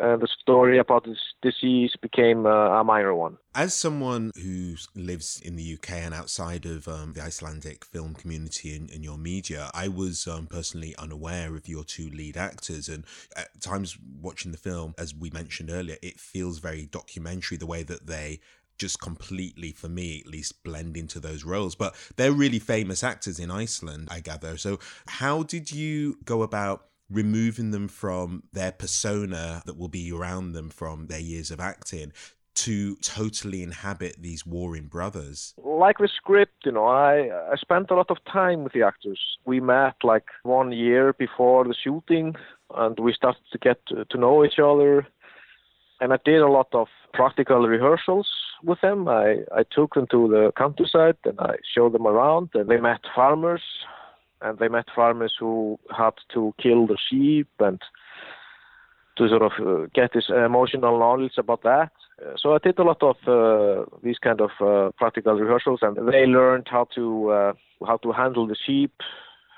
uh, 0.00 0.16
the 0.16 0.28
story 0.40 0.78
about 0.78 1.04
this 1.04 1.18
disease 1.42 1.94
became 2.00 2.46
uh, 2.46 2.80
a 2.80 2.84
minor 2.84 3.14
one. 3.14 3.36
As 3.54 3.74
someone 3.74 4.30
who 4.42 4.76
lives 4.94 5.40
in 5.44 5.56
the 5.56 5.74
UK 5.74 5.90
and 5.90 6.14
outside 6.14 6.64
of 6.64 6.88
um, 6.88 7.12
the 7.12 7.20
Icelandic 7.20 7.84
film 7.84 8.14
community 8.14 8.74
in, 8.74 8.88
in 8.88 9.02
your 9.02 9.18
media, 9.18 9.70
I 9.74 9.88
was 9.88 10.26
um, 10.26 10.46
personally 10.46 10.94
unaware 10.98 11.54
of 11.54 11.68
your 11.68 11.84
two 11.84 12.08
lead 12.08 12.38
actors. 12.38 12.88
And 12.88 13.04
at 13.36 13.60
times 13.60 13.98
watching 14.20 14.52
the 14.52 14.58
film, 14.58 14.94
as 14.96 15.14
we 15.14 15.28
mentioned 15.30 15.70
earlier, 15.70 15.96
it 16.00 16.18
feels 16.18 16.58
very 16.58 16.86
documentary 16.86 17.58
the 17.58 17.66
way 17.66 17.82
that 17.82 18.06
they 18.06 18.40
just 18.82 19.00
completely, 19.00 19.70
for 19.70 19.88
me 19.88 20.20
at 20.20 20.26
least, 20.26 20.64
blend 20.64 20.96
into 20.96 21.20
those 21.20 21.44
roles. 21.44 21.76
But 21.76 21.94
they're 22.16 22.32
really 22.32 22.58
famous 22.58 23.04
actors 23.04 23.38
in 23.38 23.48
Iceland, 23.48 24.08
I 24.10 24.18
gather. 24.18 24.56
So, 24.56 24.80
how 25.06 25.44
did 25.44 25.70
you 25.70 26.18
go 26.24 26.42
about? 26.42 26.86
removing 27.10 27.72
them 27.72 27.88
from 27.88 28.42
their 28.54 28.72
persona 28.72 29.62
that 29.66 29.76
will 29.76 29.88
be 29.88 30.10
around 30.10 30.52
them 30.52 30.70
from 30.70 31.08
their 31.08 31.18
years 31.18 31.50
of 31.50 31.60
acting 31.60 32.10
to 32.54 32.96
totally 33.02 33.62
inhabit 33.62 34.16
these 34.18 34.46
warring 34.46 34.86
brothers? 34.86 35.52
Like 35.62 35.98
the 35.98 36.08
script, 36.08 36.64
you 36.64 36.72
know, 36.72 36.86
I, 36.86 37.28
I 37.52 37.56
spent 37.56 37.90
a 37.90 37.94
lot 37.94 38.10
of 38.10 38.16
time 38.24 38.64
with 38.64 38.72
the 38.72 38.82
actors. 38.82 39.20
We 39.44 39.60
met 39.60 39.96
like 40.02 40.24
one 40.42 40.72
year 40.72 41.12
before 41.12 41.64
the 41.64 41.74
shooting 41.74 42.34
and 42.74 42.98
we 42.98 43.12
started 43.12 43.42
to 43.52 43.58
get 43.58 43.84
to, 43.88 44.06
to 44.06 44.18
know 44.18 44.42
each 44.42 44.58
other. 44.58 45.06
And 46.00 46.14
I 46.14 46.18
did 46.24 46.40
a 46.40 46.50
lot 46.50 46.68
of 46.72 46.88
practical 47.12 47.66
rehearsals 47.66 48.28
with 48.62 48.80
them. 48.80 49.08
I, 49.08 49.38
I 49.54 49.64
took 49.70 49.94
them 49.94 50.06
to 50.10 50.28
the 50.28 50.52
countryside 50.56 51.16
and 51.24 51.38
I 51.40 51.56
showed 51.74 51.92
them 51.92 52.06
around 52.06 52.50
and 52.54 52.68
they 52.68 52.78
met 52.78 53.00
farmers 53.14 53.62
and 54.40 54.58
they 54.58 54.68
met 54.68 54.86
farmers 54.94 55.34
who 55.38 55.78
had 55.96 56.14
to 56.34 56.54
kill 56.60 56.86
the 56.86 56.98
sheep 57.08 57.48
and 57.60 57.80
to 59.16 59.28
sort 59.28 59.42
of 59.42 59.52
uh, 59.60 59.86
get 59.94 60.12
this 60.14 60.30
emotional 60.30 60.98
knowledge 60.98 61.32
about 61.38 61.62
that. 61.62 61.90
Uh, 62.20 62.32
so 62.36 62.54
I 62.54 62.58
did 62.58 62.78
a 62.78 62.82
lot 62.82 63.02
of 63.02 63.16
uh, 63.26 63.84
these 64.02 64.18
kind 64.18 64.40
of 64.40 64.50
uh, 64.60 64.90
practical 64.96 65.34
rehearsals, 65.34 65.80
and 65.82 65.96
they 66.08 66.26
learned 66.26 66.66
how 66.70 66.88
to 66.94 67.30
uh, 67.30 67.52
how 67.86 67.98
to 67.98 68.12
handle 68.12 68.46
the 68.46 68.56
sheep, 68.66 68.92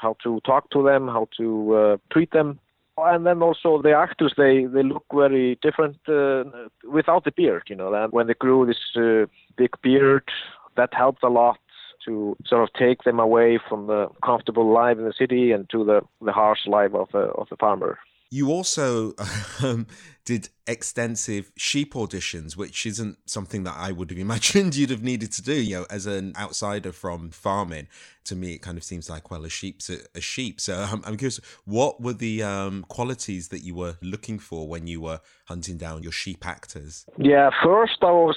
how 0.00 0.16
to 0.24 0.40
talk 0.40 0.70
to 0.70 0.82
them, 0.82 1.06
how 1.06 1.28
to 1.36 1.74
uh, 1.74 1.96
treat 2.12 2.32
them. 2.32 2.58
And 2.96 3.26
then 3.26 3.42
also 3.42 3.82
the 3.82 3.92
actors, 3.92 4.34
they, 4.36 4.66
they 4.66 4.82
look 4.82 5.04
very 5.12 5.58
different 5.62 5.96
uh, 6.08 6.44
without 6.88 7.24
the 7.24 7.32
beard, 7.32 7.64
you 7.66 7.74
know. 7.74 7.92
And 7.92 8.12
when 8.12 8.28
they 8.28 8.34
grew 8.34 8.66
this 8.66 8.78
uh, 8.96 9.26
big 9.56 9.70
beard, 9.82 10.28
that 10.76 10.94
helped 10.94 11.22
a 11.22 11.28
lot 11.28 11.58
to 12.04 12.36
sort 12.46 12.62
of 12.62 12.72
take 12.74 13.02
them 13.02 13.18
away 13.18 13.58
from 13.68 13.86
the 13.86 14.08
comfortable 14.24 14.72
life 14.72 14.98
in 14.98 15.04
the 15.04 15.12
city 15.12 15.52
and 15.52 15.68
to 15.70 15.84
the, 15.84 16.02
the 16.24 16.32
harsh 16.32 16.66
life 16.66 16.94
of 16.94 17.08
the, 17.12 17.18
of 17.18 17.48
the 17.48 17.56
farmer. 17.56 17.98
You 18.30 18.50
also 18.50 19.14
um, 19.62 19.86
did 20.24 20.48
extensive 20.66 21.52
sheep 21.56 21.94
auditions, 21.94 22.56
which 22.56 22.86
isn't 22.86 23.18
something 23.26 23.64
that 23.64 23.74
I 23.76 23.92
would 23.92 24.10
have 24.10 24.18
imagined 24.28 24.74
you'd 24.74 24.90
have 24.90 25.02
needed 25.02 25.32
to 25.32 25.42
do. 25.42 25.54
You 25.54 25.80
know, 25.80 25.86
as 25.90 26.06
an 26.06 26.34
outsider 26.36 26.92
from 26.92 27.30
farming, 27.30 27.88
to 28.24 28.34
me 28.34 28.54
it 28.54 28.58
kind 28.58 28.78
of 28.78 28.84
seems 28.84 29.10
like 29.10 29.30
well, 29.30 29.44
a 29.44 29.50
sheep's 29.50 29.90
a, 29.90 29.98
a 30.14 30.20
sheep. 30.20 30.60
So 30.60 30.80
um, 30.80 31.02
I'm 31.06 31.16
curious, 31.16 31.40
what 31.64 32.00
were 32.00 32.14
the 32.14 32.42
um, 32.42 32.84
qualities 32.88 33.48
that 33.48 33.60
you 33.60 33.74
were 33.74 33.96
looking 34.00 34.38
for 34.38 34.68
when 34.68 34.86
you 34.86 35.00
were 35.00 35.20
hunting 35.46 35.76
down 35.76 36.02
your 36.02 36.12
sheep 36.12 36.46
actors? 36.46 37.06
Yeah, 37.18 37.50
first 37.62 37.98
I 38.02 38.10
was 38.10 38.36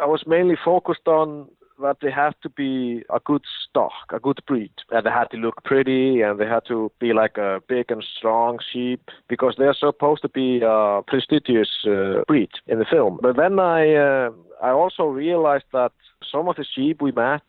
I 0.00 0.06
was 0.06 0.24
mainly 0.26 0.56
focused 0.64 1.06
on 1.06 1.48
that 1.80 1.98
they 2.00 2.10
had 2.10 2.34
to 2.42 2.48
be 2.48 3.02
a 3.12 3.20
good 3.24 3.42
stock, 3.68 3.92
a 4.12 4.18
good 4.18 4.40
breed, 4.46 4.72
and 4.90 5.04
they 5.04 5.10
had 5.10 5.30
to 5.30 5.36
look 5.36 5.62
pretty, 5.64 6.20
and 6.22 6.38
they 6.38 6.46
had 6.46 6.64
to 6.68 6.90
be 7.00 7.12
like 7.12 7.36
a 7.36 7.60
big 7.68 7.90
and 7.90 8.04
strong 8.16 8.58
sheep 8.72 9.10
because 9.28 9.54
they're 9.58 9.74
supposed 9.74 10.22
to 10.22 10.28
be 10.28 10.60
a 10.64 11.02
prestigious 11.06 11.70
uh, 11.86 12.22
breed 12.26 12.50
in 12.66 12.78
the 12.78 12.84
film. 12.84 13.18
But 13.20 13.36
then 13.36 13.58
I 13.58 13.94
uh, 13.94 14.30
I 14.62 14.70
also 14.70 15.04
realized 15.04 15.66
that 15.72 15.92
some 16.30 16.48
of 16.48 16.56
the 16.56 16.64
sheep 16.74 17.02
we 17.02 17.12
met 17.12 17.42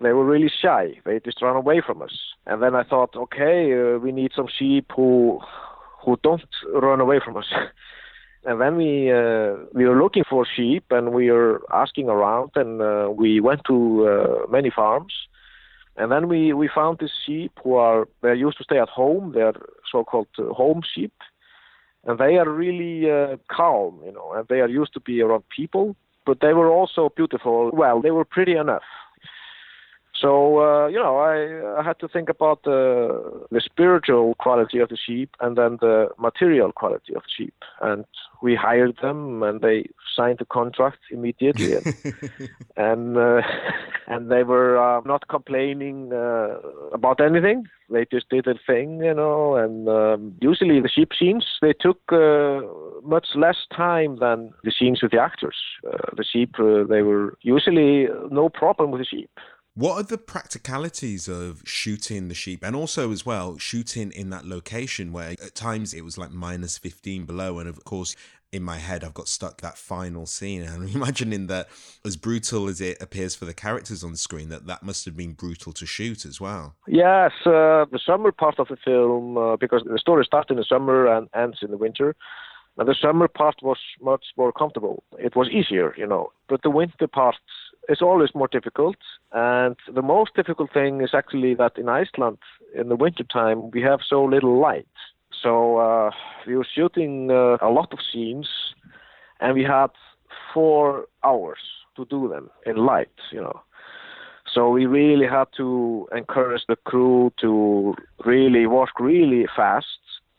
they 0.00 0.12
were 0.12 0.24
really 0.24 0.50
shy. 0.62 1.00
They 1.04 1.20
just 1.20 1.42
ran 1.42 1.56
away 1.56 1.82
from 1.84 2.02
us. 2.02 2.16
And 2.46 2.62
then 2.62 2.74
I 2.74 2.84
thought, 2.84 3.16
okay, 3.16 3.72
uh, 3.72 3.98
we 3.98 4.12
need 4.12 4.32
some 4.34 4.46
sheep 4.58 4.92
who 4.94 5.40
who 6.04 6.16
don't 6.22 6.42
run 6.72 7.00
away 7.00 7.20
from 7.24 7.36
us. 7.36 7.46
And 8.48 8.62
then 8.62 8.76
we 8.76 9.12
uh, 9.12 9.56
we 9.74 9.84
were 9.84 10.00
looking 10.02 10.24
for 10.24 10.46
sheep, 10.56 10.84
and 10.90 11.12
we 11.12 11.30
were 11.30 11.60
asking 11.70 12.08
around, 12.08 12.52
and 12.54 12.80
uh, 12.80 13.10
we 13.22 13.40
went 13.48 13.60
to 13.66 13.76
uh, 14.08 14.50
many 14.50 14.70
farms, 14.70 15.12
and 15.98 16.10
then 16.10 16.28
we 16.28 16.54
we 16.54 16.66
found 16.74 16.96
these 16.98 17.16
sheep 17.26 17.52
who 17.62 17.74
are 17.74 18.08
they're 18.22 18.42
used 18.46 18.56
to 18.56 18.64
stay 18.64 18.78
at 18.78 18.88
home. 18.88 19.32
They're 19.34 19.60
so-called 19.92 20.28
uh, 20.38 20.54
home 20.54 20.80
sheep, 20.94 21.12
and 22.06 22.18
they 22.18 22.38
are 22.38 22.48
really 22.48 23.10
uh, 23.10 23.36
calm, 23.52 24.00
you 24.06 24.12
know, 24.12 24.32
and 24.32 24.48
they 24.48 24.60
are 24.60 24.72
used 24.80 24.94
to 24.94 25.00
be 25.00 25.20
around 25.20 25.44
people. 25.54 25.94
But 26.24 26.40
they 26.40 26.54
were 26.54 26.70
also 26.70 27.10
beautiful. 27.14 27.70
Well, 27.74 28.00
they 28.00 28.12
were 28.12 28.24
pretty 28.24 28.56
enough. 28.56 28.88
So 30.20 30.60
uh, 30.60 30.88
you 30.88 30.98
know, 30.98 31.18
I, 31.18 31.80
I 31.80 31.84
had 31.84 31.98
to 32.00 32.08
think 32.08 32.28
about 32.28 32.64
the 32.64 33.46
the 33.50 33.60
spiritual 33.60 34.34
quality 34.36 34.78
of 34.78 34.88
the 34.88 34.96
sheep 34.96 35.30
and 35.40 35.56
then 35.56 35.78
the 35.80 36.08
material 36.18 36.72
quality 36.72 37.14
of 37.14 37.22
the 37.22 37.30
sheep. 37.36 37.54
And 37.80 38.04
we 38.42 38.54
hired 38.54 38.98
them, 39.02 39.42
and 39.42 39.60
they 39.60 39.88
signed 40.16 40.38
the 40.38 40.44
contract 40.44 40.98
immediately, 41.10 41.74
and 41.74 41.86
and, 42.76 43.16
uh, 43.16 43.42
and 44.06 44.30
they 44.30 44.42
were 44.42 44.78
uh, 44.78 45.00
not 45.04 45.28
complaining 45.28 46.12
uh, 46.12 46.56
about 46.92 47.20
anything. 47.20 47.66
They 47.90 48.04
just 48.10 48.28
did 48.28 48.44
their 48.44 48.60
thing, 48.66 49.00
you 49.02 49.14
know. 49.14 49.56
And 49.56 49.88
um, 49.88 50.34
usually 50.40 50.80
the 50.80 50.88
sheep 50.88 51.10
scenes 51.18 51.44
they 51.62 51.72
took 51.72 52.00
uh, 52.12 52.60
much 53.02 53.28
less 53.34 53.56
time 53.74 54.18
than 54.18 54.52
the 54.64 54.72
scenes 54.76 55.02
with 55.02 55.12
the 55.12 55.20
actors. 55.20 55.56
Uh, 55.86 56.14
the 56.16 56.24
sheep 56.24 56.56
they 56.58 57.02
were 57.02 57.38
usually 57.42 58.08
no 58.30 58.48
problem 58.48 58.90
with 58.90 59.00
the 59.00 59.06
sheep. 59.06 59.30
What 59.78 59.94
are 59.94 60.02
the 60.02 60.18
practicalities 60.18 61.28
of 61.28 61.62
shooting 61.64 62.26
the 62.26 62.34
sheep 62.34 62.64
and 62.64 62.74
also 62.74 63.12
as 63.12 63.24
well 63.24 63.58
shooting 63.58 64.10
in 64.10 64.28
that 64.30 64.44
location 64.44 65.12
where 65.12 65.30
at 65.30 65.54
times 65.54 65.94
it 65.94 66.00
was 66.00 66.18
like 66.18 66.32
minus 66.32 66.76
15 66.76 67.26
below 67.26 67.60
and 67.60 67.68
of 67.68 67.84
course 67.84 68.16
in 68.50 68.64
my 68.64 68.78
head 68.78 69.04
I've 69.04 69.14
got 69.14 69.28
stuck 69.28 69.60
that 69.60 69.78
final 69.78 70.26
scene 70.26 70.62
and 70.62 70.82
I'm 70.82 70.88
imagining 70.96 71.46
that 71.46 71.68
as 72.04 72.16
brutal 72.16 72.66
as 72.66 72.80
it 72.80 73.00
appears 73.00 73.36
for 73.36 73.44
the 73.44 73.54
characters 73.54 74.02
on 74.02 74.16
screen 74.16 74.48
that 74.48 74.66
that 74.66 74.82
must 74.82 75.04
have 75.04 75.16
been 75.16 75.34
brutal 75.34 75.72
to 75.74 75.86
shoot 75.86 76.24
as 76.24 76.40
well. 76.40 76.74
Yes, 76.88 77.30
uh, 77.46 77.86
the 77.92 78.00
summer 78.04 78.32
part 78.32 78.58
of 78.58 78.66
the 78.66 78.76
film 78.84 79.38
uh, 79.38 79.56
because 79.58 79.84
the 79.84 80.00
story 80.00 80.24
starts 80.24 80.50
in 80.50 80.56
the 80.56 80.64
summer 80.64 81.06
and 81.06 81.28
ends 81.36 81.58
in 81.62 81.70
the 81.70 81.78
winter. 81.78 82.16
And 82.78 82.88
the 82.88 82.94
summer 83.00 83.26
part 83.26 83.56
was 83.60 83.78
much 84.00 84.24
more 84.36 84.52
comfortable. 84.52 85.02
It 85.18 85.34
was 85.34 85.48
easier, 85.50 85.94
you 85.96 86.06
know. 86.06 86.32
But 86.48 86.62
the 86.62 86.70
winter 86.70 87.08
part 87.08 87.34
is 87.88 88.02
always 88.02 88.30
more 88.34 88.48
difficult. 88.48 88.96
And 89.32 89.76
the 89.92 90.02
most 90.02 90.34
difficult 90.34 90.72
thing 90.72 91.00
is 91.00 91.10
actually 91.14 91.54
that 91.54 91.78
in 91.78 91.88
Iceland, 91.88 92.38
in 92.74 92.88
the 92.88 92.96
wintertime, 92.96 93.70
we 93.70 93.82
have 93.82 94.00
so 94.06 94.24
little 94.24 94.58
light. 94.60 94.86
So 95.42 95.78
uh, 95.78 96.10
we 96.46 96.56
were 96.56 96.66
shooting 96.74 97.30
uh, 97.30 97.56
a 97.60 97.70
lot 97.70 97.92
of 97.92 98.00
scenes, 98.12 98.48
and 99.40 99.54
we 99.54 99.64
had 99.64 99.88
four 100.52 101.06
hours 101.24 101.58
to 101.96 102.04
do 102.06 102.28
them 102.28 102.50
in 102.66 102.76
light, 102.76 103.10
you 103.30 103.40
know. 103.40 103.60
So 104.52 104.70
we 104.70 104.86
really 104.86 105.26
had 105.26 105.48
to 105.58 106.08
encourage 106.16 106.62
the 106.68 106.76
crew 106.76 107.32
to 107.40 107.94
really 108.24 108.66
work 108.66 108.98
really 108.98 109.46
fast 109.54 109.86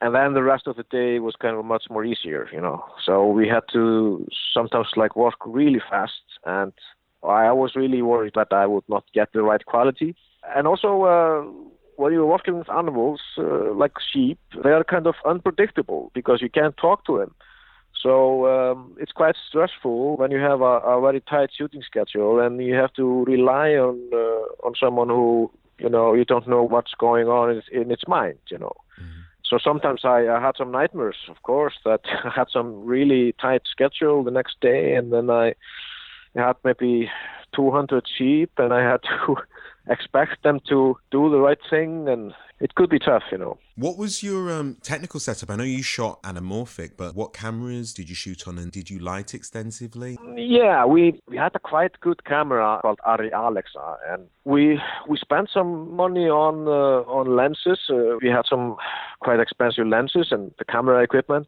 and 0.01 0.15
then 0.15 0.33
the 0.33 0.43
rest 0.43 0.67
of 0.67 0.77
the 0.77 0.83
day 0.83 1.19
was 1.19 1.35
kind 1.35 1.57
of 1.57 1.65
much 1.65 1.83
more 1.89 2.05
easier, 2.05 2.47
you 2.53 2.61
know. 2.61 2.83
So 3.05 3.27
we 3.27 3.47
had 3.47 3.63
to 3.73 4.25
sometimes 4.53 4.87
like 4.95 5.15
work 5.15 5.35
really 5.45 5.81
fast, 5.89 6.21
and 6.45 6.71
I 7.23 7.51
was 7.51 7.75
really 7.75 8.01
worried 8.01 8.33
that 8.35 8.51
I 8.51 8.65
would 8.65 8.87
not 8.87 9.03
get 9.13 9.33
the 9.33 9.41
right 9.41 9.65
quality. 9.65 10.15
And 10.55 10.67
also, 10.67 11.03
uh, 11.03 11.43
when 11.97 12.13
you're 12.13 12.25
working 12.25 12.57
with 12.57 12.69
animals 12.69 13.19
uh, 13.37 13.73
like 13.73 13.91
sheep, 14.11 14.39
they 14.63 14.69
are 14.69 14.83
kind 14.83 15.05
of 15.05 15.15
unpredictable 15.25 16.11
because 16.13 16.41
you 16.41 16.49
can't 16.49 16.77
talk 16.77 17.05
to 17.05 17.17
them. 17.19 17.35
So 18.01 18.47
um, 18.47 18.95
it's 18.97 19.11
quite 19.11 19.35
stressful 19.49 20.15
when 20.15 20.31
you 20.31 20.39
have 20.39 20.61
a, 20.61 20.79
a, 20.79 21.01
very 21.01 21.19
tight 21.19 21.49
shooting 21.55 21.81
schedule 21.81 22.39
and 22.39 22.63
you 22.63 22.73
have 22.75 22.93
to 22.93 23.25
rely 23.25 23.71
on 23.71 23.99
uh, 24.13 24.65
on 24.65 24.73
someone 24.79 25.09
who 25.09 25.51
you 25.77 25.89
know 25.89 26.13
you 26.13 26.23
don't 26.23 26.47
know 26.47 26.63
what's 26.63 26.93
going 26.97 27.27
on 27.27 27.51
in, 27.51 27.61
in 27.81 27.91
its 27.91 28.07
mind, 28.07 28.39
you 28.49 28.57
know. 28.57 28.71
Mm-hmm. 28.97 29.19
So 29.43 29.57
sometimes 29.61 30.01
I, 30.05 30.27
I 30.27 30.39
had 30.39 30.55
some 30.57 30.71
nightmares, 30.71 31.17
of 31.27 31.41
course, 31.43 31.73
that 31.83 32.01
I 32.23 32.29
had 32.29 32.47
some 32.49 32.85
really 32.85 33.33
tight 33.41 33.63
schedule 33.69 34.23
the 34.23 34.31
next 34.31 34.61
day, 34.61 34.93
and 34.95 35.11
then 35.11 35.29
I 35.29 35.55
had 36.35 36.55
maybe 36.63 37.09
200 37.55 38.05
sheep, 38.17 38.51
and 38.57 38.73
I 38.73 38.81
had 38.81 39.01
to 39.25 39.37
expect 39.89 40.43
them 40.43 40.59
to 40.69 40.97
do 41.11 41.29
the 41.29 41.39
right 41.39 41.57
thing, 41.69 42.07
and 42.07 42.33
it 42.59 42.75
could 42.75 42.89
be 42.89 42.99
tough, 42.99 43.23
you 43.31 43.37
know. 43.37 43.57
What 43.75 43.97
was 43.97 44.21
your 44.21 44.51
um, 44.51 44.77
technical 44.83 45.19
setup? 45.19 45.49
I 45.49 45.55
know 45.55 45.63
you 45.63 45.81
shot 45.81 46.21
anamorphic, 46.23 46.91
but 46.97 47.15
what 47.15 47.33
cameras 47.33 47.93
did 47.93 48.09
you 48.09 48.15
shoot 48.15 48.47
on, 48.47 48.57
and 48.57 48.71
did 48.71 48.89
you 48.89 48.99
light 48.99 49.33
extensively? 49.33 50.17
Yeah, 50.35 50.85
we, 50.85 51.19
we 51.27 51.37
had 51.37 51.55
a 51.55 51.59
quite 51.59 51.99
good 52.01 52.25
camera 52.25 52.79
called 52.81 52.99
Arri 53.07 53.31
Alexa, 53.33 53.97
and 54.09 54.27
we 54.43 54.79
we 55.07 55.17
spent 55.17 55.49
some 55.53 55.95
money 55.95 56.27
on 56.27 56.67
uh, 56.67 57.09
on 57.09 57.35
lenses. 57.35 57.79
Uh, 57.89 58.17
we 58.21 58.29
had 58.29 58.45
some 58.47 58.75
quite 59.21 59.39
expensive 59.39 59.87
lenses 59.87 60.27
and 60.31 60.51
the 60.59 60.65
camera 60.65 61.01
equipment. 61.01 61.47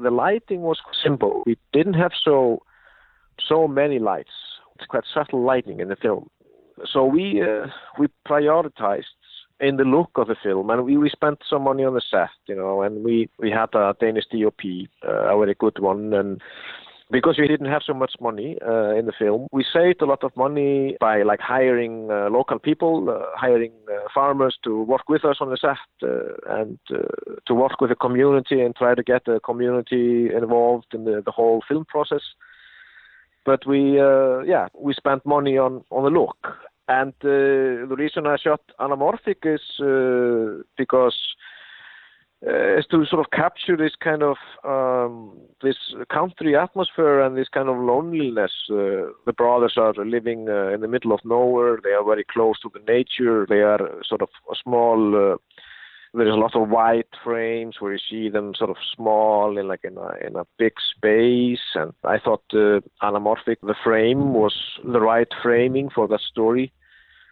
The 0.00 0.10
lighting 0.10 0.62
was 0.62 0.78
simple. 1.02 1.42
We 1.46 1.56
didn't 1.72 1.94
have 1.94 2.12
so 2.24 2.62
so 3.46 3.68
many 3.68 3.98
lights. 3.98 4.30
It's 4.76 4.86
quite 4.86 5.04
subtle 5.12 5.42
lighting 5.42 5.80
in 5.80 5.88
the 5.88 5.96
film. 5.96 6.28
So 6.92 7.04
we 7.04 7.42
uh, 7.42 7.66
we 7.98 8.08
prioritized 8.26 9.04
in 9.60 9.76
the 9.76 9.84
look 9.84 10.10
of 10.14 10.28
the 10.28 10.36
film, 10.40 10.70
and 10.70 10.84
we, 10.84 10.96
we 10.96 11.10
spent 11.10 11.38
some 11.48 11.62
money 11.62 11.84
on 11.84 11.94
the 11.94 12.02
set, 12.08 12.30
you 12.46 12.54
know, 12.54 12.82
and 12.82 13.04
we 13.04 13.28
we 13.38 13.50
had 13.50 13.74
a 13.74 13.94
Danish 14.00 14.24
DOP, 14.30 14.60
uh, 15.06 15.34
a 15.34 15.38
very 15.38 15.54
good 15.54 15.78
one, 15.80 16.14
and 16.14 16.40
because 17.10 17.38
we 17.38 17.48
didn't 17.48 17.70
have 17.70 17.82
so 17.84 17.94
much 17.94 18.12
money 18.20 18.58
uh, 18.66 18.94
in 18.94 19.06
the 19.06 19.12
film, 19.18 19.46
we 19.50 19.64
saved 19.72 20.02
a 20.02 20.04
lot 20.04 20.22
of 20.22 20.36
money 20.36 20.96
by 21.00 21.22
like 21.22 21.40
hiring 21.40 22.10
uh, 22.10 22.28
local 22.30 22.58
people, 22.58 23.08
uh, 23.08 23.24
hiring 23.34 23.72
uh, 23.90 24.06
farmers 24.14 24.58
to 24.62 24.82
work 24.82 25.08
with 25.08 25.24
us 25.24 25.38
on 25.40 25.50
the 25.50 25.56
set, 25.56 25.78
uh, 26.02 26.60
and 26.60 26.78
uh, 26.92 26.98
to 27.46 27.54
work 27.54 27.80
with 27.80 27.90
the 27.90 27.96
community 27.96 28.60
and 28.60 28.76
try 28.76 28.94
to 28.94 29.02
get 29.02 29.24
the 29.24 29.40
community 29.40 30.28
involved 30.34 30.86
in 30.92 31.04
the, 31.04 31.22
the 31.24 31.32
whole 31.32 31.62
film 31.66 31.84
process 31.86 32.22
but 33.50 33.66
we 33.66 33.98
uh, 33.98 34.40
yeah 34.52 34.66
we 34.86 34.92
spent 34.92 35.24
money 35.24 35.56
on 35.56 35.72
on 35.90 36.02
the 36.04 36.14
look 36.20 36.40
and 36.88 37.14
uh, 37.24 37.88
the 37.90 37.96
reason 38.04 38.26
I 38.26 38.36
shot 38.36 38.60
anamorphic 38.78 39.40
is 39.56 39.64
uh, 39.80 40.62
because 40.76 41.18
is 42.42 42.86
to 42.90 43.04
sort 43.06 43.24
of 43.24 43.30
capture 43.32 43.76
this 43.76 43.96
kind 44.08 44.22
of 44.22 44.36
um, 44.74 45.14
this 45.62 45.78
country 46.12 46.54
atmosphere 46.56 47.20
and 47.20 47.36
this 47.36 47.48
kind 47.48 47.68
of 47.68 47.76
loneliness. 47.92 48.52
Uh, 48.70 49.10
the 49.26 49.34
brothers 49.36 49.74
are 49.76 49.92
living 50.16 50.48
uh, 50.48 50.68
in 50.74 50.80
the 50.80 50.92
middle 50.94 51.12
of 51.12 51.20
nowhere. 51.24 51.78
They 51.82 51.94
are 51.98 52.04
very 52.04 52.24
close 52.34 52.60
to 52.60 52.70
the 52.72 52.84
nature. 52.96 53.44
They 53.48 53.62
are 53.72 53.80
sort 54.10 54.22
of 54.22 54.30
a 54.52 54.54
small 54.62 55.00
uh, 55.16 55.36
there's 56.18 56.34
a 56.34 56.38
lot 56.38 56.54
of 56.54 56.68
wide 56.68 57.04
frames 57.24 57.76
where 57.78 57.92
you 57.92 57.98
see 58.10 58.28
them 58.28 58.54
sort 58.54 58.70
of 58.70 58.76
small 58.94 59.56
in 59.58 59.68
like 59.68 59.84
in 59.84 59.96
a 59.96 60.26
in 60.26 60.36
a 60.36 60.46
big 60.58 60.72
space 60.94 61.60
and 61.74 61.92
I 62.04 62.18
thought 62.18 62.42
uh, 62.52 62.80
anamorphic 63.02 63.56
the 63.62 63.74
frame 63.82 64.32
was 64.34 64.54
the 64.84 65.00
right 65.00 65.28
framing 65.42 65.90
for 65.90 66.06
that 66.08 66.20
story 66.20 66.72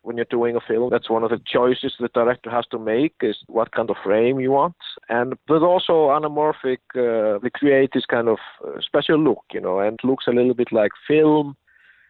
when 0.06 0.16
you're 0.16 0.26
doing 0.30 0.54
a 0.54 0.60
film. 0.60 0.88
That's 0.88 1.10
one 1.10 1.24
of 1.24 1.30
the 1.30 1.40
choices 1.44 1.94
the 1.98 2.08
director 2.14 2.48
has 2.48 2.64
to 2.70 2.78
make 2.78 3.14
is 3.22 3.36
what 3.48 3.72
kind 3.72 3.90
of 3.90 3.96
frame 4.04 4.38
you 4.38 4.52
want. 4.52 4.76
And 5.08 5.34
but 5.48 5.62
also 5.62 6.10
anamorphic, 6.10 6.78
uh, 6.94 7.40
they 7.42 7.50
create 7.50 7.90
this 7.92 8.06
kind 8.06 8.28
of 8.28 8.38
uh, 8.64 8.80
special 8.80 9.18
look, 9.18 9.42
you 9.52 9.60
know, 9.60 9.80
and 9.80 9.98
looks 10.04 10.26
a 10.28 10.30
little 10.30 10.54
bit 10.54 10.70
like 10.70 10.92
film. 11.08 11.56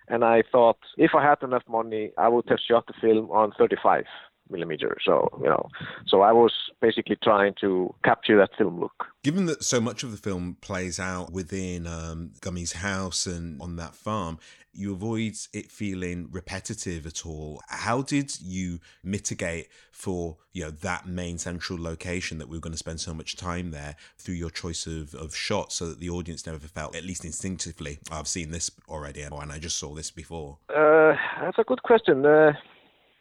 And 0.09 0.25
I 0.25 0.43
thought 0.53 0.77
if 0.99 1.13
I 1.15 1.25
had 1.25 1.43
enough 1.43 1.65
money, 1.67 2.13
I 2.19 2.29
would 2.29 2.49
have 2.51 2.59
shot 2.61 2.87
the 2.87 2.93
film 3.01 3.31
on 3.31 3.53
35 3.59 4.05
millimeter. 4.51 4.97
So 5.05 5.29
you 5.41 5.49
know, 5.49 5.69
so 6.07 6.23
I 6.23 6.33
was 6.33 6.53
basically 6.81 7.17
trying 7.23 7.55
to 7.61 7.95
capture 8.05 8.37
that 8.39 8.51
film 8.57 8.81
look. 8.81 9.07
Given 9.23 9.47
that 9.47 9.65
so 9.65 9.81
much 9.81 10.03
of 10.03 10.11
the 10.11 10.17
film 10.17 10.57
plays 10.61 11.01
out 11.01 11.33
within 11.33 11.87
um, 11.87 12.33
Gummi's 12.41 12.73
house 12.73 13.27
and 13.27 13.61
on 13.61 13.77
that 13.77 13.95
farm, 13.95 14.39
you 14.73 14.93
avoid 14.93 15.35
it 15.53 15.71
feeling 15.71 16.29
repetitive 16.31 17.07
at 17.07 17.25
all. 17.25 17.61
How 17.69 18.03
did 18.03 18.41
you 18.41 18.81
mitigate 19.03 19.69
for 19.91 20.37
you 20.53 20.65
know 20.65 20.71
that 20.71 21.07
main 21.07 21.39
central 21.39 21.81
location 21.81 22.39
that 22.39 22.49
we 22.49 22.57
were 22.57 22.61
going 22.61 22.73
to 22.73 22.79
spend 22.79 23.01
so 23.01 23.15
much 23.15 23.37
time 23.37 23.71
there 23.71 23.97
through 24.19 24.35
your 24.35 24.51
choice 24.51 24.87
of, 24.87 25.15
of 25.15 25.35
shots 25.35 25.77
so 25.77 25.89
that 25.89 26.01
the 26.01 26.11
audience 26.11 26.47
never 26.47 26.59
felt, 26.59 26.95
at 26.95 27.05
least 27.05 27.25
instinctively, 27.25 27.99
I've 28.11 28.29
seen 28.29 28.51
this 28.51 28.71
already 28.89 29.23
and 29.23 29.53
I 29.53 29.59
just 29.59 29.79
saw 29.79 29.95
this 29.95 30.11
before? 30.11 30.59
Uh, 30.69 31.15
that's 31.41 31.59
a 31.59 31.65
good 31.65 31.83
question. 31.83 32.25
Uh, 32.25 32.53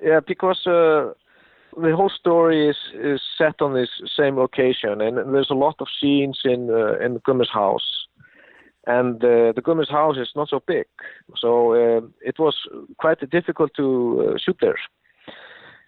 yeah, 0.01 0.19
because 0.25 0.65
uh, 0.67 1.13
the 1.81 1.95
whole 1.95 2.09
story 2.09 2.69
is 2.69 2.77
is 2.93 3.21
set 3.37 3.61
on 3.61 3.73
this 3.73 3.89
same 4.17 4.37
location, 4.37 5.01
and 5.01 5.17
there's 5.33 5.49
a 5.49 5.55
lot 5.55 5.75
of 5.79 5.87
scenes 5.99 6.39
in 6.43 6.69
uh, 6.69 6.97
in 6.99 7.19
Gummi's 7.19 7.49
house, 7.51 8.07
and 8.87 9.23
uh, 9.23 9.51
the 9.55 9.61
Gummi's 9.61 9.89
house 9.89 10.17
is 10.17 10.29
not 10.35 10.49
so 10.49 10.61
big, 10.65 10.85
so 11.37 11.73
uh, 11.73 12.01
it 12.21 12.39
was 12.39 12.55
quite 12.97 13.29
difficult 13.29 13.71
to 13.75 14.33
uh, 14.33 14.37
shoot 14.37 14.57
there. 14.61 14.79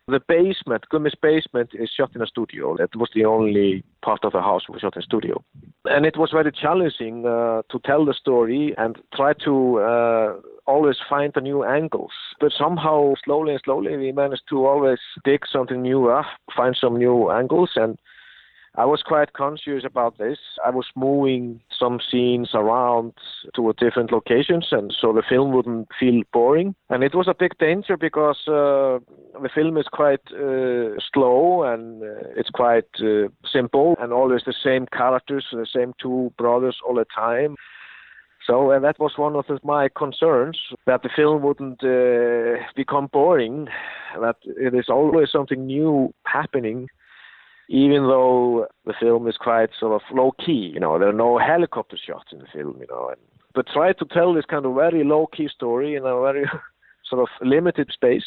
The 0.10 0.22
basement, 0.26 0.86
Gummi's 0.90 1.16
basement, 1.22 1.72
is 1.74 1.90
shot 1.90 2.16
in 2.16 2.22
a 2.22 2.28
studio. 2.28 2.78
That 2.78 2.96
was 2.96 3.10
the 3.14 3.26
only 3.26 3.84
part 4.02 4.24
of 4.24 4.32
the 4.32 4.42
house 4.42 4.64
we 4.70 4.80
shot 4.80 4.96
in 4.96 5.02
studio, 5.02 5.44
and 5.84 6.06
it 6.06 6.16
was 6.16 6.32
very 6.32 6.52
challenging 6.52 7.26
uh, 7.26 7.64
to 7.70 7.80
tell 7.84 8.06
the 8.06 8.14
story 8.14 8.74
and 8.78 8.98
try 9.14 9.34
to 9.44 9.80
uh, 9.80 10.36
always 10.66 10.96
find 11.10 11.34
the 11.34 11.42
new 11.42 11.66
angles. 11.66 12.12
But 12.40 12.54
somehow, 12.58 13.16
slowly 13.26 13.52
and 13.54 13.62
slowly, 13.66 13.98
we 13.98 14.14
managed 14.14 14.44
to 14.50 14.66
always 14.66 15.00
dig 15.26 15.42
something 15.52 15.82
new 15.82 16.10
up, 16.10 16.26
find 16.56 16.78
some 16.80 16.98
new 16.98 17.30
angles. 17.30 17.72
And 17.76 17.98
I 18.78 18.86
was 18.86 19.02
quite 19.02 19.34
conscious 19.34 19.84
about 19.84 20.20
this. 20.20 20.38
I 20.64 20.70
was 20.70 20.86
moving 20.96 21.62
some 21.78 22.00
scenes 22.00 22.52
around 22.54 23.14
to 23.56 23.74
different 23.80 24.12
locations, 24.12 24.68
and 24.72 24.96
so 25.02 25.12
the 25.12 25.24
film 25.28 25.52
wouldn't 25.52 25.88
feel 26.00 26.22
boring. 26.32 26.76
And 26.92 27.04
it 27.04 27.16
was 27.16 27.28
a 27.28 27.34
big 27.34 27.58
danger 27.58 27.98
because 27.98 28.38
uh, 28.48 29.00
the 29.42 29.50
film 29.54 29.78
is 29.78 29.88
quite 29.92 30.22
uh, 30.32 30.94
slow 31.12 31.64
and 31.64 32.04
uh, 32.04 32.30
it's 32.36 32.52
quite 32.52 32.86
uh, 33.00 33.30
simple, 33.52 33.96
and 34.00 34.14
always 34.14 34.44
the 34.46 34.54
same 34.64 34.86
characters, 34.86 35.48
the 35.52 35.66
same 35.66 35.94
two 36.00 36.32
brothers 36.38 36.78
all 36.88 36.94
the 36.94 37.06
time. 37.16 37.56
So 38.46 38.72
uh, 38.72 38.80
that 38.80 39.00
was 39.00 39.14
one 39.18 39.36
of 39.36 39.46
my 39.64 39.90
concerns 39.90 40.60
that 40.86 41.02
the 41.02 41.10
film 41.14 41.42
wouldn't 41.42 41.84
uh, 41.84 42.64
become 42.76 43.08
boring, 43.12 43.70
that 44.22 44.38
it 44.46 44.76
is 44.76 44.86
always 44.88 45.32
something 45.32 45.66
new 45.66 46.14
happening, 46.26 46.88
even 47.70 48.04
though 48.04 48.68
the 48.86 48.94
film 49.00 49.28
is 49.28 49.38
quite 49.38 49.70
sort 49.80 49.94
of 49.94 50.02
low 50.16 50.32
key. 50.46 50.72
You 50.74 50.80
know, 50.80 50.98
there 50.98 51.10
are 51.10 51.14
no 51.14 51.38
helicopter 51.38 51.98
shots 51.98 52.32
in 52.32 52.40
the 52.40 52.48
film. 52.54 52.78
You 52.80 52.88
know, 52.90 53.10
and, 53.10 53.20
but 53.54 53.68
try 53.68 53.94
to 53.94 54.06
tell 54.06 54.34
this 54.34 54.46
kind 54.46 54.66
of 54.66 54.76
very 54.76 55.04
low 55.04 55.28
key 55.28 55.50
story 55.54 55.96
in 55.96 56.04
a 56.04 56.22
very 56.22 56.46
sort 57.10 57.22
of 57.22 57.28
limited 57.42 57.90
space. 57.92 58.26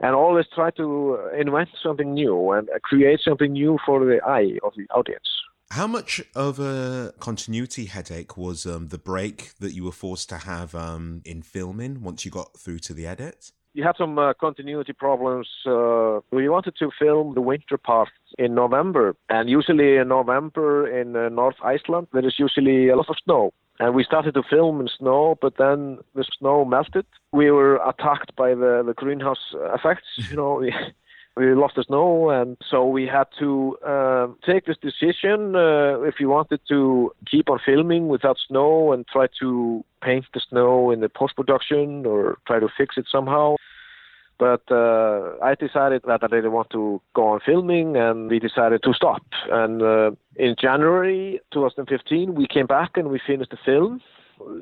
And 0.00 0.14
always 0.14 0.46
try 0.54 0.70
to 0.72 1.18
invent 1.36 1.70
something 1.82 2.14
new 2.14 2.52
and 2.52 2.68
create 2.84 3.18
something 3.20 3.52
new 3.52 3.78
for 3.84 4.04
the 4.04 4.20
eye 4.24 4.56
of 4.62 4.72
the 4.76 4.86
audience. 4.94 5.28
How 5.70 5.86
much 5.86 6.22
of 6.34 6.60
a 6.60 7.12
continuity 7.18 7.86
headache 7.86 8.36
was 8.36 8.64
um, 8.64 8.88
the 8.88 8.98
break 8.98 9.50
that 9.58 9.72
you 9.72 9.84
were 9.84 9.92
forced 9.92 10.28
to 10.30 10.38
have 10.38 10.74
um, 10.74 11.20
in 11.24 11.42
filming 11.42 12.02
once 12.02 12.24
you 12.24 12.30
got 12.30 12.58
through 12.58 12.78
to 12.80 12.94
the 12.94 13.06
edit? 13.06 13.50
You 13.78 13.84
had 13.84 13.96
some 13.96 14.18
uh, 14.18 14.32
continuity 14.34 14.92
problems. 14.92 15.46
Uh, 15.64 16.18
we 16.32 16.48
wanted 16.48 16.74
to 16.80 16.90
film 16.98 17.34
the 17.36 17.40
winter 17.40 17.78
part 17.78 18.08
in 18.36 18.52
November, 18.52 19.14
and 19.28 19.48
usually 19.48 19.98
in 19.98 20.08
November 20.08 20.68
in 21.00 21.14
uh, 21.14 21.28
North 21.28 21.54
Iceland 21.62 22.08
there 22.12 22.26
is 22.26 22.40
usually 22.40 22.88
a 22.88 22.96
lot 22.96 23.08
of 23.08 23.14
snow. 23.22 23.52
And 23.78 23.94
we 23.94 24.02
started 24.02 24.34
to 24.34 24.42
film 24.42 24.80
in 24.80 24.88
snow, 24.88 25.38
but 25.40 25.58
then 25.58 25.98
the 26.16 26.24
snow 26.40 26.64
melted. 26.64 27.06
We 27.30 27.52
were 27.52 27.76
attacked 27.76 28.34
by 28.34 28.50
the, 28.56 28.82
the 28.84 28.94
greenhouse 28.94 29.54
effects. 29.76 30.08
You 30.28 30.36
know, 30.36 30.60
we 31.38 31.54
lost 31.54 31.76
the 31.76 31.84
snow, 31.84 32.30
and 32.30 32.56
so 32.68 32.86
we 32.86 33.06
had 33.06 33.28
to 33.38 33.76
uh, 33.86 34.26
take 34.44 34.66
this 34.66 34.76
decision 34.78 35.54
uh, 35.54 36.00
if 36.00 36.16
we 36.18 36.26
wanted 36.26 36.60
to 36.68 37.12
keep 37.30 37.48
on 37.48 37.60
filming 37.64 38.08
without 38.08 38.36
snow 38.48 38.92
and 38.92 39.06
try 39.06 39.26
to 39.38 39.84
paint 40.02 40.24
the 40.34 40.40
snow 40.48 40.90
in 40.90 41.00
the 41.00 41.08
post 41.08 41.36
production 41.36 42.04
or 42.04 42.38
try 42.46 42.58
to 42.58 42.68
fix 42.76 42.96
it 42.96 43.06
somehow. 43.10 43.54
But 44.38 44.62
uh, 44.70 45.36
I 45.42 45.54
decided 45.54 46.02
that 46.06 46.22
I 46.22 46.28
didn't 46.28 46.52
want 46.52 46.70
to 46.70 47.00
go 47.14 47.28
on 47.28 47.40
filming, 47.44 47.96
and 47.96 48.28
we 48.28 48.38
decided 48.38 48.82
to 48.82 48.92
stop. 48.92 49.22
And 49.50 49.82
uh, 49.82 50.10
in 50.36 50.56
January 50.60 51.40
2015, 51.52 52.34
we 52.34 52.46
came 52.46 52.66
back 52.66 52.96
and 52.96 53.08
we 53.08 53.20
finished 53.24 53.50
the 53.50 53.58
film 53.64 54.00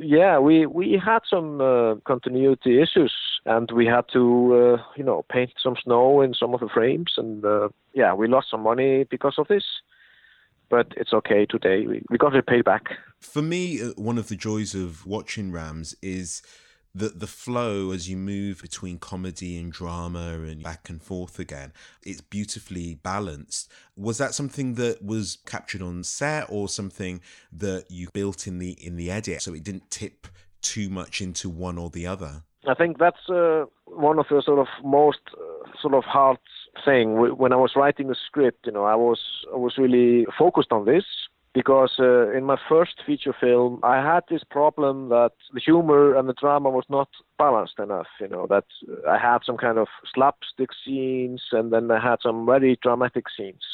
yeah, 0.00 0.38
we 0.38 0.66
we 0.66 1.00
had 1.02 1.20
some 1.28 1.60
uh, 1.60 1.96
continuity 2.04 2.80
issues, 2.80 3.14
and 3.44 3.70
we 3.70 3.86
had 3.86 4.04
to 4.12 4.76
uh, 4.78 4.82
you 4.96 5.04
know 5.04 5.24
paint 5.30 5.52
some 5.62 5.76
snow 5.82 6.20
in 6.20 6.34
some 6.34 6.54
of 6.54 6.60
the 6.60 6.68
frames, 6.68 7.14
and 7.16 7.44
uh, 7.44 7.68
yeah, 7.92 8.14
we 8.14 8.28
lost 8.28 8.50
some 8.50 8.62
money 8.62 9.04
because 9.04 9.34
of 9.38 9.48
this. 9.48 9.64
But 10.68 10.88
it's 10.96 11.12
okay 11.12 11.46
today. 11.46 11.86
We, 11.86 12.02
we 12.10 12.18
got 12.18 12.34
it 12.34 12.46
paid 12.46 12.64
back. 12.64 12.86
For 13.20 13.40
me, 13.40 13.80
uh, 13.80 13.92
one 13.96 14.18
of 14.18 14.28
the 14.28 14.34
joys 14.34 14.74
of 14.74 15.06
watching 15.06 15.52
Rams 15.52 15.94
is 16.02 16.42
the 16.96 17.08
the 17.10 17.26
flow 17.26 17.90
as 17.90 18.08
you 18.08 18.16
move 18.16 18.62
between 18.62 18.98
comedy 18.98 19.58
and 19.58 19.72
drama 19.72 20.40
and 20.40 20.62
back 20.62 20.88
and 20.88 21.02
forth 21.02 21.38
again 21.38 21.72
it's 22.02 22.20
beautifully 22.20 22.94
balanced. 22.94 23.70
Was 23.96 24.18
that 24.18 24.34
something 24.34 24.74
that 24.74 25.04
was 25.04 25.38
captured 25.46 25.82
on 25.82 26.04
set 26.04 26.46
or 26.48 26.68
something 26.68 27.20
that 27.52 27.86
you 27.90 28.08
built 28.12 28.46
in 28.46 28.58
the 28.58 28.72
in 28.72 28.96
the 28.96 29.10
edit 29.10 29.42
so 29.42 29.52
it 29.52 29.64
didn't 29.64 29.90
tip 29.90 30.28
too 30.62 30.88
much 30.88 31.20
into 31.20 31.50
one 31.50 31.78
or 31.78 31.90
the 31.90 32.06
other? 32.06 32.42
I 32.66 32.74
think 32.74 32.98
that's 32.98 33.28
uh, 33.28 33.66
one 33.84 34.18
of 34.18 34.26
the 34.28 34.42
sort 34.44 34.58
of 34.58 34.66
most 34.84 35.20
uh, 35.34 35.70
sort 35.80 35.94
of 35.94 36.04
hard 36.04 36.38
thing. 36.84 37.36
When 37.38 37.52
i 37.52 37.56
was 37.56 37.72
writing 37.74 38.08
the 38.08 38.16
script 38.26 38.66
you 38.66 38.72
know 38.72 38.84
i 38.84 38.94
was 38.94 39.20
i 39.52 39.56
was 39.56 39.78
really 39.78 40.26
focused 40.38 40.72
on 40.72 40.84
this 40.84 41.04
because 41.56 41.94
uh, 41.98 42.30
in 42.32 42.44
my 42.44 42.58
first 42.68 42.96
feature 43.06 43.34
film, 43.40 43.80
I 43.82 43.96
had 43.96 44.24
this 44.28 44.44
problem 44.44 45.08
that 45.08 45.30
the 45.54 45.60
humor 45.60 46.14
and 46.14 46.28
the 46.28 46.34
drama 46.34 46.68
was 46.68 46.84
not 46.90 47.08
balanced 47.38 47.78
enough. 47.78 48.08
You 48.20 48.28
know 48.28 48.46
that 48.50 48.66
I 49.08 49.16
had 49.16 49.38
some 49.42 49.56
kind 49.56 49.78
of 49.78 49.88
slapstick 50.14 50.68
scenes, 50.84 51.40
and 51.52 51.72
then 51.72 51.90
I 51.90 51.98
had 51.98 52.18
some 52.22 52.44
very 52.44 52.78
dramatic 52.82 53.24
scenes. 53.34 53.64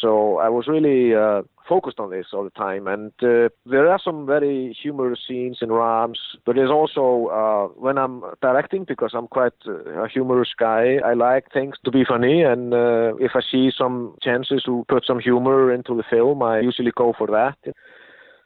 So 0.00 0.38
I 0.38 0.48
was 0.48 0.66
really 0.68 1.14
uh, 1.14 1.42
focused 1.68 1.98
on 1.98 2.10
this 2.10 2.26
all 2.32 2.44
the 2.44 2.50
time. 2.50 2.86
And 2.86 3.12
uh, 3.22 3.48
there 3.66 3.90
are 3.90 3.98
some 4.02 4.26
very 4.26 4.76
humorous 4.80 5.20
scenes 5.26 5.58
in 5.60 5.72
Rams, 5.72 6.18
but 6.46 6.54
there's 6.54 6.70
also 6.70 7.26
uh, 7.26 7.80
when 7.80 7.98
I'm 7.98 8.22
directing, 8.40 8.84
because 8.84 9.12
I'm 9.14 9.26
quite 9.26 9.52
uh, 9.66 10.04
a 10.04 10.08
humorous 10.08 10.54
guy, 10.58 10.98
I 11.04 11.14
like 11.14 11.52
things 11.52 11.76
to 11.84 11.90
be 11.90 12.04
funny. 12.04 12.42
And 12.42 12.72
uh, 12.72 13.16
if 13.16 13.32
I 13.34 13.40
see 13.50 13.70
some 13.76 14.14
chances 14.22 14.62
to 14.66 14.84
put 14.88 15.04
some 15.04 15.18
humor 15.18 15.72
into 15.72 15.96
the 15.96 16.04
film, 16.08 16.42
I 16.42 16.60
usually 16.60 16.92
go 16.94 17.12
for 17.16 17.26
that. 17.28 17.74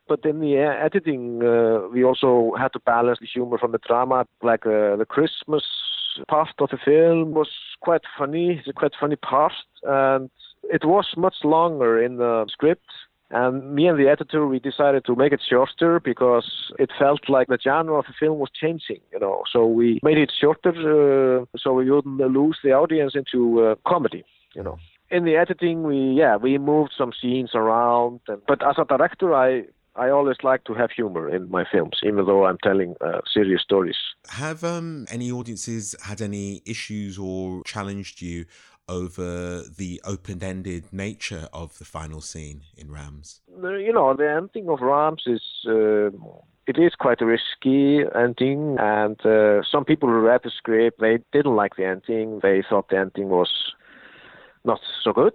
But 0.08 0.24
in 0.24 0.40
the 0.40 0.56
editing, 0.56 1.42
uh, 1.42 1.88
we 1.88 2.04
also 2.04 2.54
had 2.58 2.72
to 2.72 2.80
balance 2.80 3.18
the 3.20 3.26
humor 3.26 3.56
from 3.58 3.72
the 3.72 3.78
drama, 3.86 4.26
like 4.42 4.64
the 4.64 5.06
Christmas 5.08 5.62
part 6.28 6.48
of 6.58 6.68
the 6.70 6.78
film 6.84 7.32
was 7.32 7.48
quite 7.80 8.02
funny. 8.18 8.58
It's 8.58 8.68
a 8.68 8.72
quite 8.72 8.92
funny 8.98 9.16
part, 9.16 9.52
and 9.84 10.30
it 10.72 10.84
was 10.84 11.06
much 11.16 11.36
longer 11.44 12.02
in 12.02 12.16
the 12.16 12.46
script. 12.50 12.90
And 13.30 13.74
me 13.74 13.86
and 13.86 13.98
the 13.98 14.08
editor, 14.08 14.46
we 14.46 14.58
decided 14.58 15.06
to 15.06 15.16
make 15.16 15.32
it 15.32 15.40
shorter 15.48 16.00
because 16.00 16.72
it 16.78 16.90
felt 16.98 17.30
like 17.30 17.46
the 17.48 17.58
genre 17.62 17.98
of 17.98 18.04
the 18.06 18.12
film 18.18 18.38
was 18.38 18.50
changing, 18.58 19.00
you 19.10 19.18
know. 19.18 19.42
So 19.50 19.66
we 19.66 20.00
made 20.02 20.18
it 20.18 20.32
shorter 20.38 20.72
uh, 20.72 21.44
so 21.56 21.72
we 21.72 21.90
wouldn't 21.90 22.18
lose 22.18 22.58
the 22.62 22.72
audience 22.72 23.14
into 23.14 23.64
uh, 23.64 23.74
comedy, 23.86 24.24
you 24.54 24.62
know. 24.62 24.78
In 25.10 25.24
the 25.24 25.36
editing, 25.36 25.82
we 25.82 25.98
yeah 26.22 26.36
we 26.36 26.58
moved 26.58 26.92
some 26.96 27.12
scenes 27.20 27.50
around, 27.54 28.20
and, 28.28 28.40
but 28.46 28.66
as 28.66 28.76
a 28.78 28.84
director, 28.84 29.34
I 29.34 29.64
I 29.94 30.08
always 30.08 30.36
like 30.42 30.64
to 30.64 30.74
have 30.74 30.90
humor 30.90 31.28
in 31.28 31.50
my 31.50 31.64
films, 31.70 32.00
even 32.02 32.24
though 32.24 32.46
I'm 32.46 32.56
telling 32.62 32.96
uh, 33.02 33.20
serious 33.30 33.62
stories. 33.62 33.96
Have 34.30 34.64
um, 34.64 35.06
any 35.10 35.30
audiences 35.30 35.94
had 36.02 36.22
any 36.22 36.62
issues 36.64 37.18
or 37.18 37.62
challenged 37.64 38.22
you 38.22 38.46
over 38.88 39.62
the 39.62 40.00
open 40.04 40.42
ended 40.42 40.92
nature 40.92 41.48
of 41.52 41.78
the 41.78 41.84
final 41.84 42.20
scene 42.20 42.62
in 42.76 42.90
Rams? 42.90 43.40
You 43.48 43.92
know, 43.92 44.14
the 44.14 44.30
ending 44.30 44.68
of 44.68 44.80
Rams 44.80 45.22
is 45.26 45.42
uh, 45.66 46.10
it 46.66 46.78
is 46.78 46.94
quite 46.94 47.20
a 47.20 47.26
risky 47.26 48.00
ending, 48.14 48.76
and 48.78 49.24
uh, 49.26 49.62
some 49.70 49.84
people 49.84 50.08
who 50.08 50.20
read 50.20 50.42
the 50.44 50.50
script 50.50 51.00
they 51.00 51.18
didn't 51.32 51.56
like 51.56 51.76
the 51.76 51.84
ending. 51.84 52.40
They 52.42 52.62
thought 52.68 52.88
the 52.88 52.98
ending 52.98 53.28
was 53.28 53.52
not 54.64 54.80
so 55.02 55.12
good. 55.12 55.34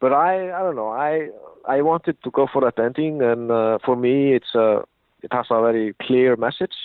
But 0.00 0.12
I, 0.12 0.52
I 0.52 0.62
don't 0.62 0.76
know. 0.76 0.88
I 0.88 1.28
I 1.66 1.82
wanted 1.82 2.22
to 2.22 2.30
go 2.30 2.46
for 2.52 2.62
that 2.62 2.78
ending, 2.82 3.20
and 3.22 3.50
uh, 3.50 3.78
for 3.84 3.96
me, 3.96 4.34
it's 4.34 4.54
a 4.54 4.82
it 5.22 5.32
has 5.32 5.46
a 5.50 5.60
very 5.60 5.94
clear 6.00 6.36
message. 6.36 6.76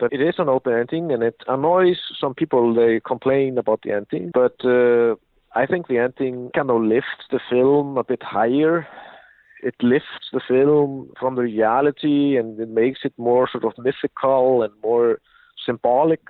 But 0.00 0.12
it 0.12 0.20
is 0.20 0.34
an 0.38 0.48
open 0.48 0.72
ending, 0.72 1.12
and 1.12 1.22
it 1.22 1.36
annoys 1.46 1.98
some 2.18 2.34
people. 2.34 2.74
They 2.74 3.00
complain 3.06 3.58
about 3.58 3.82
the 3.82 3.92
ending, 3.92 4.32
but 4.32 4.56
uh, 4.64 5.14
I 5.54 5.66
think 5.66 5.86
the 5.86 5.98
ending 5.98 6.50
kind 6.54 6.70
of 6.70 6.80
lifts 6.82 7.24
the 7.30 7.40
film 7.50 7.96
a 7.98 8.04
bit 8.04 8.22
higher 8.22 8.88
it 9.62 9.74
lifts 9.82 10.30
the 10.32 10.40
film 10.46 11.10
from 11.18 11.34
the 11.36 11.42
reality 11.42 12.36
and 12.36 12.58
it 12.58 12.68
makes 12.68 13.00
it 13.04 13.12
more 13.18 13.48
sort 13.50 13.64
of 13.64 13.72
mythical 13.78 14.62
and 14.62 14.72
more 14.82 15.20
symbolic. 15.64 16.20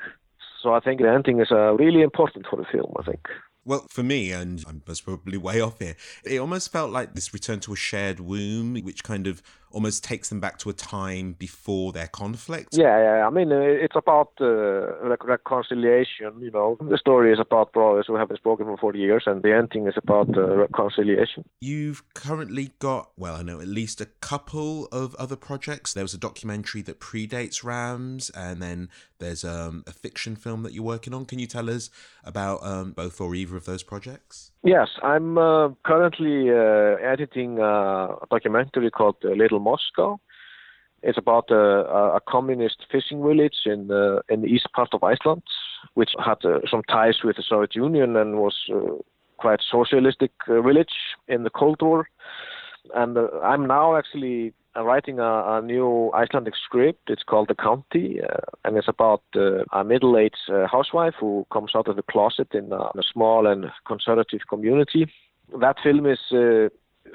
So 0.62 0.74
I 0.74 0.80
think 0.80 1.00
the 1.00 1.10
ending 1.10 1.40
is 1.40 1.48
uh, 1.50 1.74
really 1.74 2.02
important 2.02 2.46
for 2.48 2.56
the 2.56 2.66
film. 2.70 2.92
I 2.98 3.02
think. 3.04 3.28
Well, 3.64 3.86
for 3.88 4.02
me, 4.02 4.32
and 4.32 4.64
I'm 4.66 4.82
probably 5.04 5.38
way 5.38 5.60
off 5.60 5.78
here, 5.78 5.96
it 6.24 6.38
almost 6.38 6.72
felt 6.72 6.90
like 6.90 7.14
this 7.14 7.32
return 7.32 7.60
to 7.60 7.72
a 7.72 7.76
shared 7.76 8.20
womb, 8.20 8.76
which 8.82 9.04
kind 9.04 9.26
of 9.26 9.42
almost 9.70 10.04
takes 10.04 10.28
them 10.28 10.40
back 10.40 10.58
to 10.58 10.70
a 10.70 10.72
time 10.72 11.32
before 11.32 11.92
their 11.92 12.08
conflict. 12.08 12.70
Yeah, 12.72 12.98
yeah. 12.98 13.26
I 13.26 13.30
mean, 13.30 13.52
uh, 13.52 13.60
it's 13.60 13.96
about 13.96 14.32
uh, 14.40 15.16
reconciliation. 15.24 16.40
You 16.40 16.50
know, 16.50 16.76
the 16.80 16.98
story 16.98 17.32
is 17.32 17.38
about 17.38 17.72
brothers 17.72 18.06
who 18.06 18.16
haven't 18.16 18.36
spoken 18.36 18.66
for 18.66 18.76
40 18.76 18.98
years, 18.98 19.24
and 19.26 19.42
the 19.42 19.54
ending 19.54 19.86
is 19.86 19.94
about 19.96 20.36
uh, 20.36 20.56
reconciliation. 20.56 21.44
You've 21.60 22.02
currently 22.14 22.72
got, 22.78 23.10
well, 23.16 23.34
I 23.34 23.42
know 23.42 23.60
at 23.60 23.68
least 23.68 24.00
a 24.00 24.06
couple 24.06 24.86
of 24.86 25.14
other 25.16 25.36
projects. 25.36 25.92
There 25.92 26.04
was 26.04 26.14
a 26.14 26.18
documentary 26.18 26.82
that 26.82 27.00
predates 27.00 27.64
Rams, 27.64 28.30
and 28.30 28.62
then 28.62 28.88
there's 29.18 29.44
um, 29.44 29.84
a 29.86 29.92
fiction 29.92 30.36
film 30.36 30.62
that 30.62 30.72
you're 30.72 30.84
working 30.84 31.14
on. 31.14 31.24
Can 31.26 31.38
you 31.38 31.46
tell 31.46 31.70
us 31.70 31.90
about 32.24 32.64
um, 32.64 32.92
both 32.92 33.20
or 33.20 33.34
either 33.34 33.56
of 33.56 33.64
those 33.64 33.82
projects? 33.82 34.50
Yes, 34.62 34.88
I'm 35.02 35.38
uh, 35.38 35.70
currently 35.84 36.50
uh, 36.50 36.96
editing 37.02 37.58
uh, 37.58 38.16
a 38.22 38.26
documentary 38.30 38.90
called 38.90 39.16
uh, 39.24 39.30
Little 39.30 39.58
Moscow. 39.58 40.20
It's 41.02 41.16
about 41.16 41.50
a, 41.50 41.56
a 42.16 42.20
communist 42.28 42.84
fishing 42.92 43.22
village 43.22 43.56
in 43.64 43.86
the 43.86 44.20
in 44.28 44.42
the 44.42 44.48
east 44.48 44.68
part 44.74 44.90
of 44.92 45.02
Iceland, 45.02 45.42
which 45.94 46.10
had 46.22 46.44
uh, 46.44 46.58
some 46.70 46.82
ties 46.82 47.24
with 47.24 47.36
the 47.36 47.42
Soviet 47.42 47.74
Union 47.74 48.16
and 48.16 48.36
was 48.36 48.54
uh, 48.70 48.96
quite 49.38 49.60
socialistic 49.62 50.32
village 50.46 50.92
in 51.26 51.44
the 51.44 51.50
Cold 51.50 51.80
War. 51.80 52.06
And 52.94 53.16
I'm 53.42 53.66
now 53.66 53.96
actually 53.96 54.52
writing 54.76 55.18
a, 55.18 55.58
a, 55.58 55.62
new 55.62 56.10
Icelandic 56.14 56.54
script. 56.56 57.10
It's 57.10 57.22
called 57.22 57.48
The 57.48 57.54
County, 57.54 58.20
uh, 58.22 58.40
and 58.64 58.76
it's 58.76 58.88
about 58.88 59.22
uh, 59.34 59.64
a 59.72 59.84
middle-aged 59.84 60.36
uh, 60.48 60.66
housewife 60.66 61.14
who 61.18 61.46
comes 61.52 61.72
out 61.74 61.88
of 61.88 61.96
the 61.96 62.02
closet 62.02 62.48
in 62.52 62.72
a, 62.72 62.90
in 62.94 62.98
a, 62.98 63.02
small 63.12 63.46
and 63.46 63.66
conservative 63.86 64.40
community. 64.48 65.10
That 65.60 65.76
film 65.82 66.06
is 66.06 66.20
uh, 66.32 66.68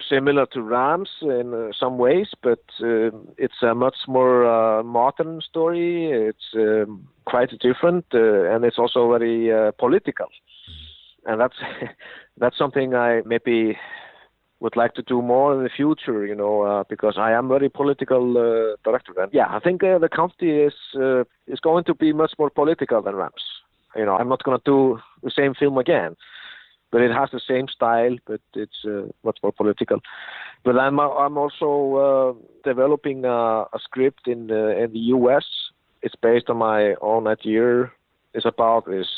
similar 0.10 0.46
to 0.48 0.62
Rams 0.62 1.10
in 1.22 1.54
uh, 1.54 1.72
some 1.80 1.98
ways, 1.98 2.28
but 2.44 2.64
uh, 2.82 3.12
it's 3.38 3.62
a 3.62 3.74
much 3.74 3.98
more 4.08 4.84
modern 4.84 5.42
story. 5.42 6.12
It's 6.12 6.54
um, 6.56 7.08
quite 7.26 7.52
different, 7.60 8.06
and 8.12 8.66
it's 8.66 8.78
also 8.78 9.10
very 9.10 9.72
political. 9.80 10.28
And 11.26 11.40
that's 11.40 11.56
that's 12.38 12.58
something 12.58 12.94
I 12.94 13.22
maybe 13.26 13.78
would 14.66 14.76
like 14.76 14.96
to 14.96 15.04
do 15.04 15.22
more 15.22 15.54
in 15.56 15.64
the 15.64 15.70
future, 15.70 16.26
you 16.26 16.34
know, 16.34 16.64
uh, 16.64 16.84
because 16.90 17.16
I 17.20 17.32
am 17.34 17.48
very 17.48 17.70
political 17.70 18.24
uh, 18.36 18.76
director. 18.84 19.14
And 19.22 19.32
yeah, 19.32 19.48
I 19.58 19.60
think 19.60 19.84
uh, 19.84 20.00
the 20.00 20.10
county 20.10 20.50
is 20.68 20.74
uh, 20.96 21.22
is 21.54 21.60
going 21.60 21.84
to 21.90 21.94
be 21.94 22.12
much 22.14 22.34
more 22.40 22.50
political 22.50 23.00
than 23.04 23.16
Rams. 23.16 23.46
You 23.96 24.06
know, 24.06 24.16
I'm 24.18 24.28
not 24.28 24.44
going 24.44 24.58
to 24.58 24.64
do 24.66 24.80
the 25.22 25.30
same 25.40 25.54
film 25.54 25.78
again, 25.78 26.16
but 26.92 27.02
it 27.02 27.12
has 27.20 27.30
the 27.32 27.44
same 27.52 27.68
style, 27.68 28.16
but 28.26 28.42
it's 28.56 28.80
uh, 28.86 29.04
much 29.24 29.38
more 29.44 29.54
political. 29.62 30.00
But 30.64 30.80
I'm 30.80 31.00
I'm 31.00 31.38
also 31.38 31.70
uh, 32.06 32.32
developing 32.72 33.24
a, 33.24 33.40
a, 33.78 33.80
script 33.88 34.28
in 34.28 34.48
the, 34.48 34.62
in 34.82 34.94
the 34.94 35.04
U.S. 35.18 35.46
It's 36.02 36.20
based 36.30 36.50
on 36.50 36.58
my 36.58 36.96
own 37.02 37.28
idea. 37.28 37.92
It's 38.34 38.50
about 38.54 38.88
this 38.88 39.10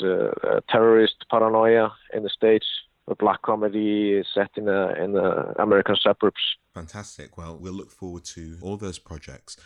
terrorist 0.71 1.17
paranoia 1.31 1.85
in 2.13 2.23
the 2.23 2.33
states 2.39 2.67
a 3.07 3.15
black 3.15 3.41
comedy 3.41 4.21
set 4.33 4.51
in 4.55 4.67
a, 4.67 4.93
in 4.93 5.13
the 5.13 5.53
American 5.61 5.95
suburbs. 5.95 6.57
Fantastic. 6.73 7.37
Well, 7.37 7.57
we'll 7.57 7.73
look 7.73 7.91
forward 7.91 8.23
to 8.25 8.57
all 8.61 8.77
those 8.77 8.99
projects. 8.99 9.57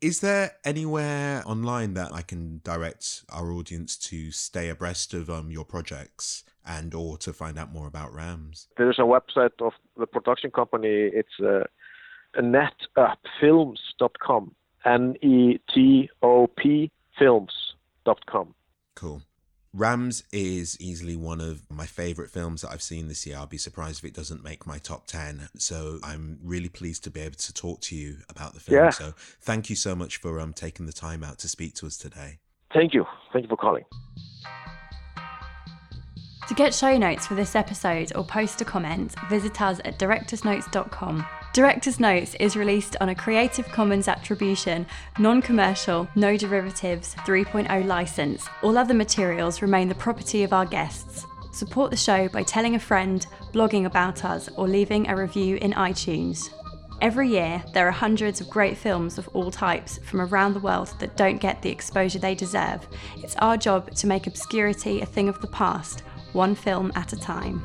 Is 0.00 0.20
there 0.20 0.52
anywhere 0.64 1.42
online 1.44 1.94
that 1.94 2.12
I 2.12 2.22
can 2.22 2.60
direct 2.64 3.24
our 3.30 3.50
audience 3.52 3.96
to 3.98 4.30
stay 4.30 4.70
abreast 4.70 5.12
of 5.12 5.28
um, 5.28 5.50
your 5.50 5.66
projects 5.66 6.44
and 6.66 6.94
or 6.94 7.18
to 7.18 7.34
find 7.34 7.58
out 7.58 7.72
more 7.72 7.86
about 7.86 8.14
Rams? 8.14 8.68
There's 8.78 8.98
a 8.98 9.02
website 9.02 9.60
of 9.60 9.74
the 9.98 10.06
production 10.06 10.50
company. 10.52 11.10
It's 11.12 11.38
uh, 11.40 11.64
netopfilms.com. 12.36 14.54
N-E-T-O-P 14.82 16.90
films.com. 17.18 18.54
Cool. 18.96 19.22
Rams 19.72 20.24
is 20.32 20.80
easily 20.80 21.14
one 21.14 21.40
of 21.40 21.62
my 21.70 21.86
favorite 21.86 22.30
films 22.30 22.62
that 22.62 22.70
I've 22.70 22.82
seen 22.82 23.06
this 23.06 23.24
year. 23.24 23.36
I'll 23.36 23.46
be 23.46 23.56
surprised 23.56 24.00
if 24.00 24.04
it 24.04 24.14
doesn't 24.14 24.42
make 24.42 24.66
my 24.66 24.78
top 24.78 25.06
10. 25.06 25.48
So 25.56 26.00
I'm 26.02 26.38
really 26.42 26.68
pleased 26.68 27.04
to 27.04 27.10
be 27.10 27.20
able 27.20 27.36
to 27.36 27.54
talk 27.54 27.80
to 27.82 27.96
you 27.96 28.16
about 28.28 28.54
the 28.54 28.60
film. 28.60 28.76
Yeah. 28.76 28.90
So 28.90 29.14
thank 29.40 29.70
you 29.70 29.76
so 29.76 29.94
much 29.94 30.16
for 30.16 30.40
um, 30.40 30.52
taking 30.52 30.86
the 30.86 30.92
time 30.92 31.22
out 31.22 31.38
to 31.40 31.48
speak 31.48 31.74
to 31.76 31.86
us 31.86 31.96
today. 31.96 32.38
Thank 32.74 32.94
you. 32.94 33.04
Thank 33.32 33.44
you 33.44 33.48
for 33.48 33.56
calling. 33.56 33.84
To 36.48 36.54
get 36.54 36.74
show 36.74 36.98
notes 36.98 37.28
for 37.28 37.36
this 37.36 37.54
episode 37.54 38.12
or 38.16 38.24
post 38.24 38.60
a 38.60 38.64
comment, 38.64 39.14
visit 39.28 39.60
us 39.62 39.80
at 39.84 40.00
directorsnotes.com. 40.00 41.24
Director's 41.52 41.98
Notes 41.98 42.36
is 42.38 42.54
released 42.56 42.96
on 43.00 43.08
a 43.08 43.14
Creative 43.14 43.66
Commons 43.66 44.06
Attribution, 44.06 44.86
non 45.18 45.42
commercial, 45.42 46.06
no 46.14 46.36
derivatives 46.36 47.16
3.0 47.26 47.86
license. 47.86 48.48
All 48.62 48.78
other 48.78 48.94
materials 48.94 49.60
remain 49.60 49.88
the 49.88 49.96
property 49.96 50.44
of 50.44 50.52
our 50.52 50.64
guests. 50.64 51.26
Support 51.50 51.90
the 51.90 51.96
show 51.96 52.28
by 52.28 52.44
telling 52.44 52.76
a 52.76 52.78
friend, 52.78 53.26
blogging 53.52 53.86
about 53.86 54.24
us, 54.24 54.48
or 54.56 54.68
leaving 54.68 55.08
a 55.08 55.16
review 55.16 55.56
in 55.56 55.72
iTunes. 55.72 56.50
Every 57.00 57.28
year, 57.28 57.60
there 57.74 57.88
are 57.88 57.92
hundreds 57.92 58.40
of 58.40 58.48
great 58.48 58.76
films 58.76 59.18
of 59.18 59.26
all 59.32 59.50
types 59.50 59.98
from 60.04 60.20
around 60.20 60.52
the 60.52 60.60
world 60.60 60.94
that 61.00 61.16
don't 61.16 61.40
get 61.40 61.62
the 61.62 61.70
exposure 61.70 62.20
they 62.20 62.36
deserve. 62.36 62.86
It's 63.16 63.34
our 63.36 63.56
job 63.56 63.90
to 63.96 64.06
make 64.06 64.28
obscurity 64.28 65.00
a 65.00 65.06
thing 65.06 65.28
of 65.28 65.40
the 65.40 65.48
past, 65.48 66.04
one 66.32 66.54
film 66.54 66.92
at 66.94 67.12
a 67.12 67.16
time. 67.16 67.64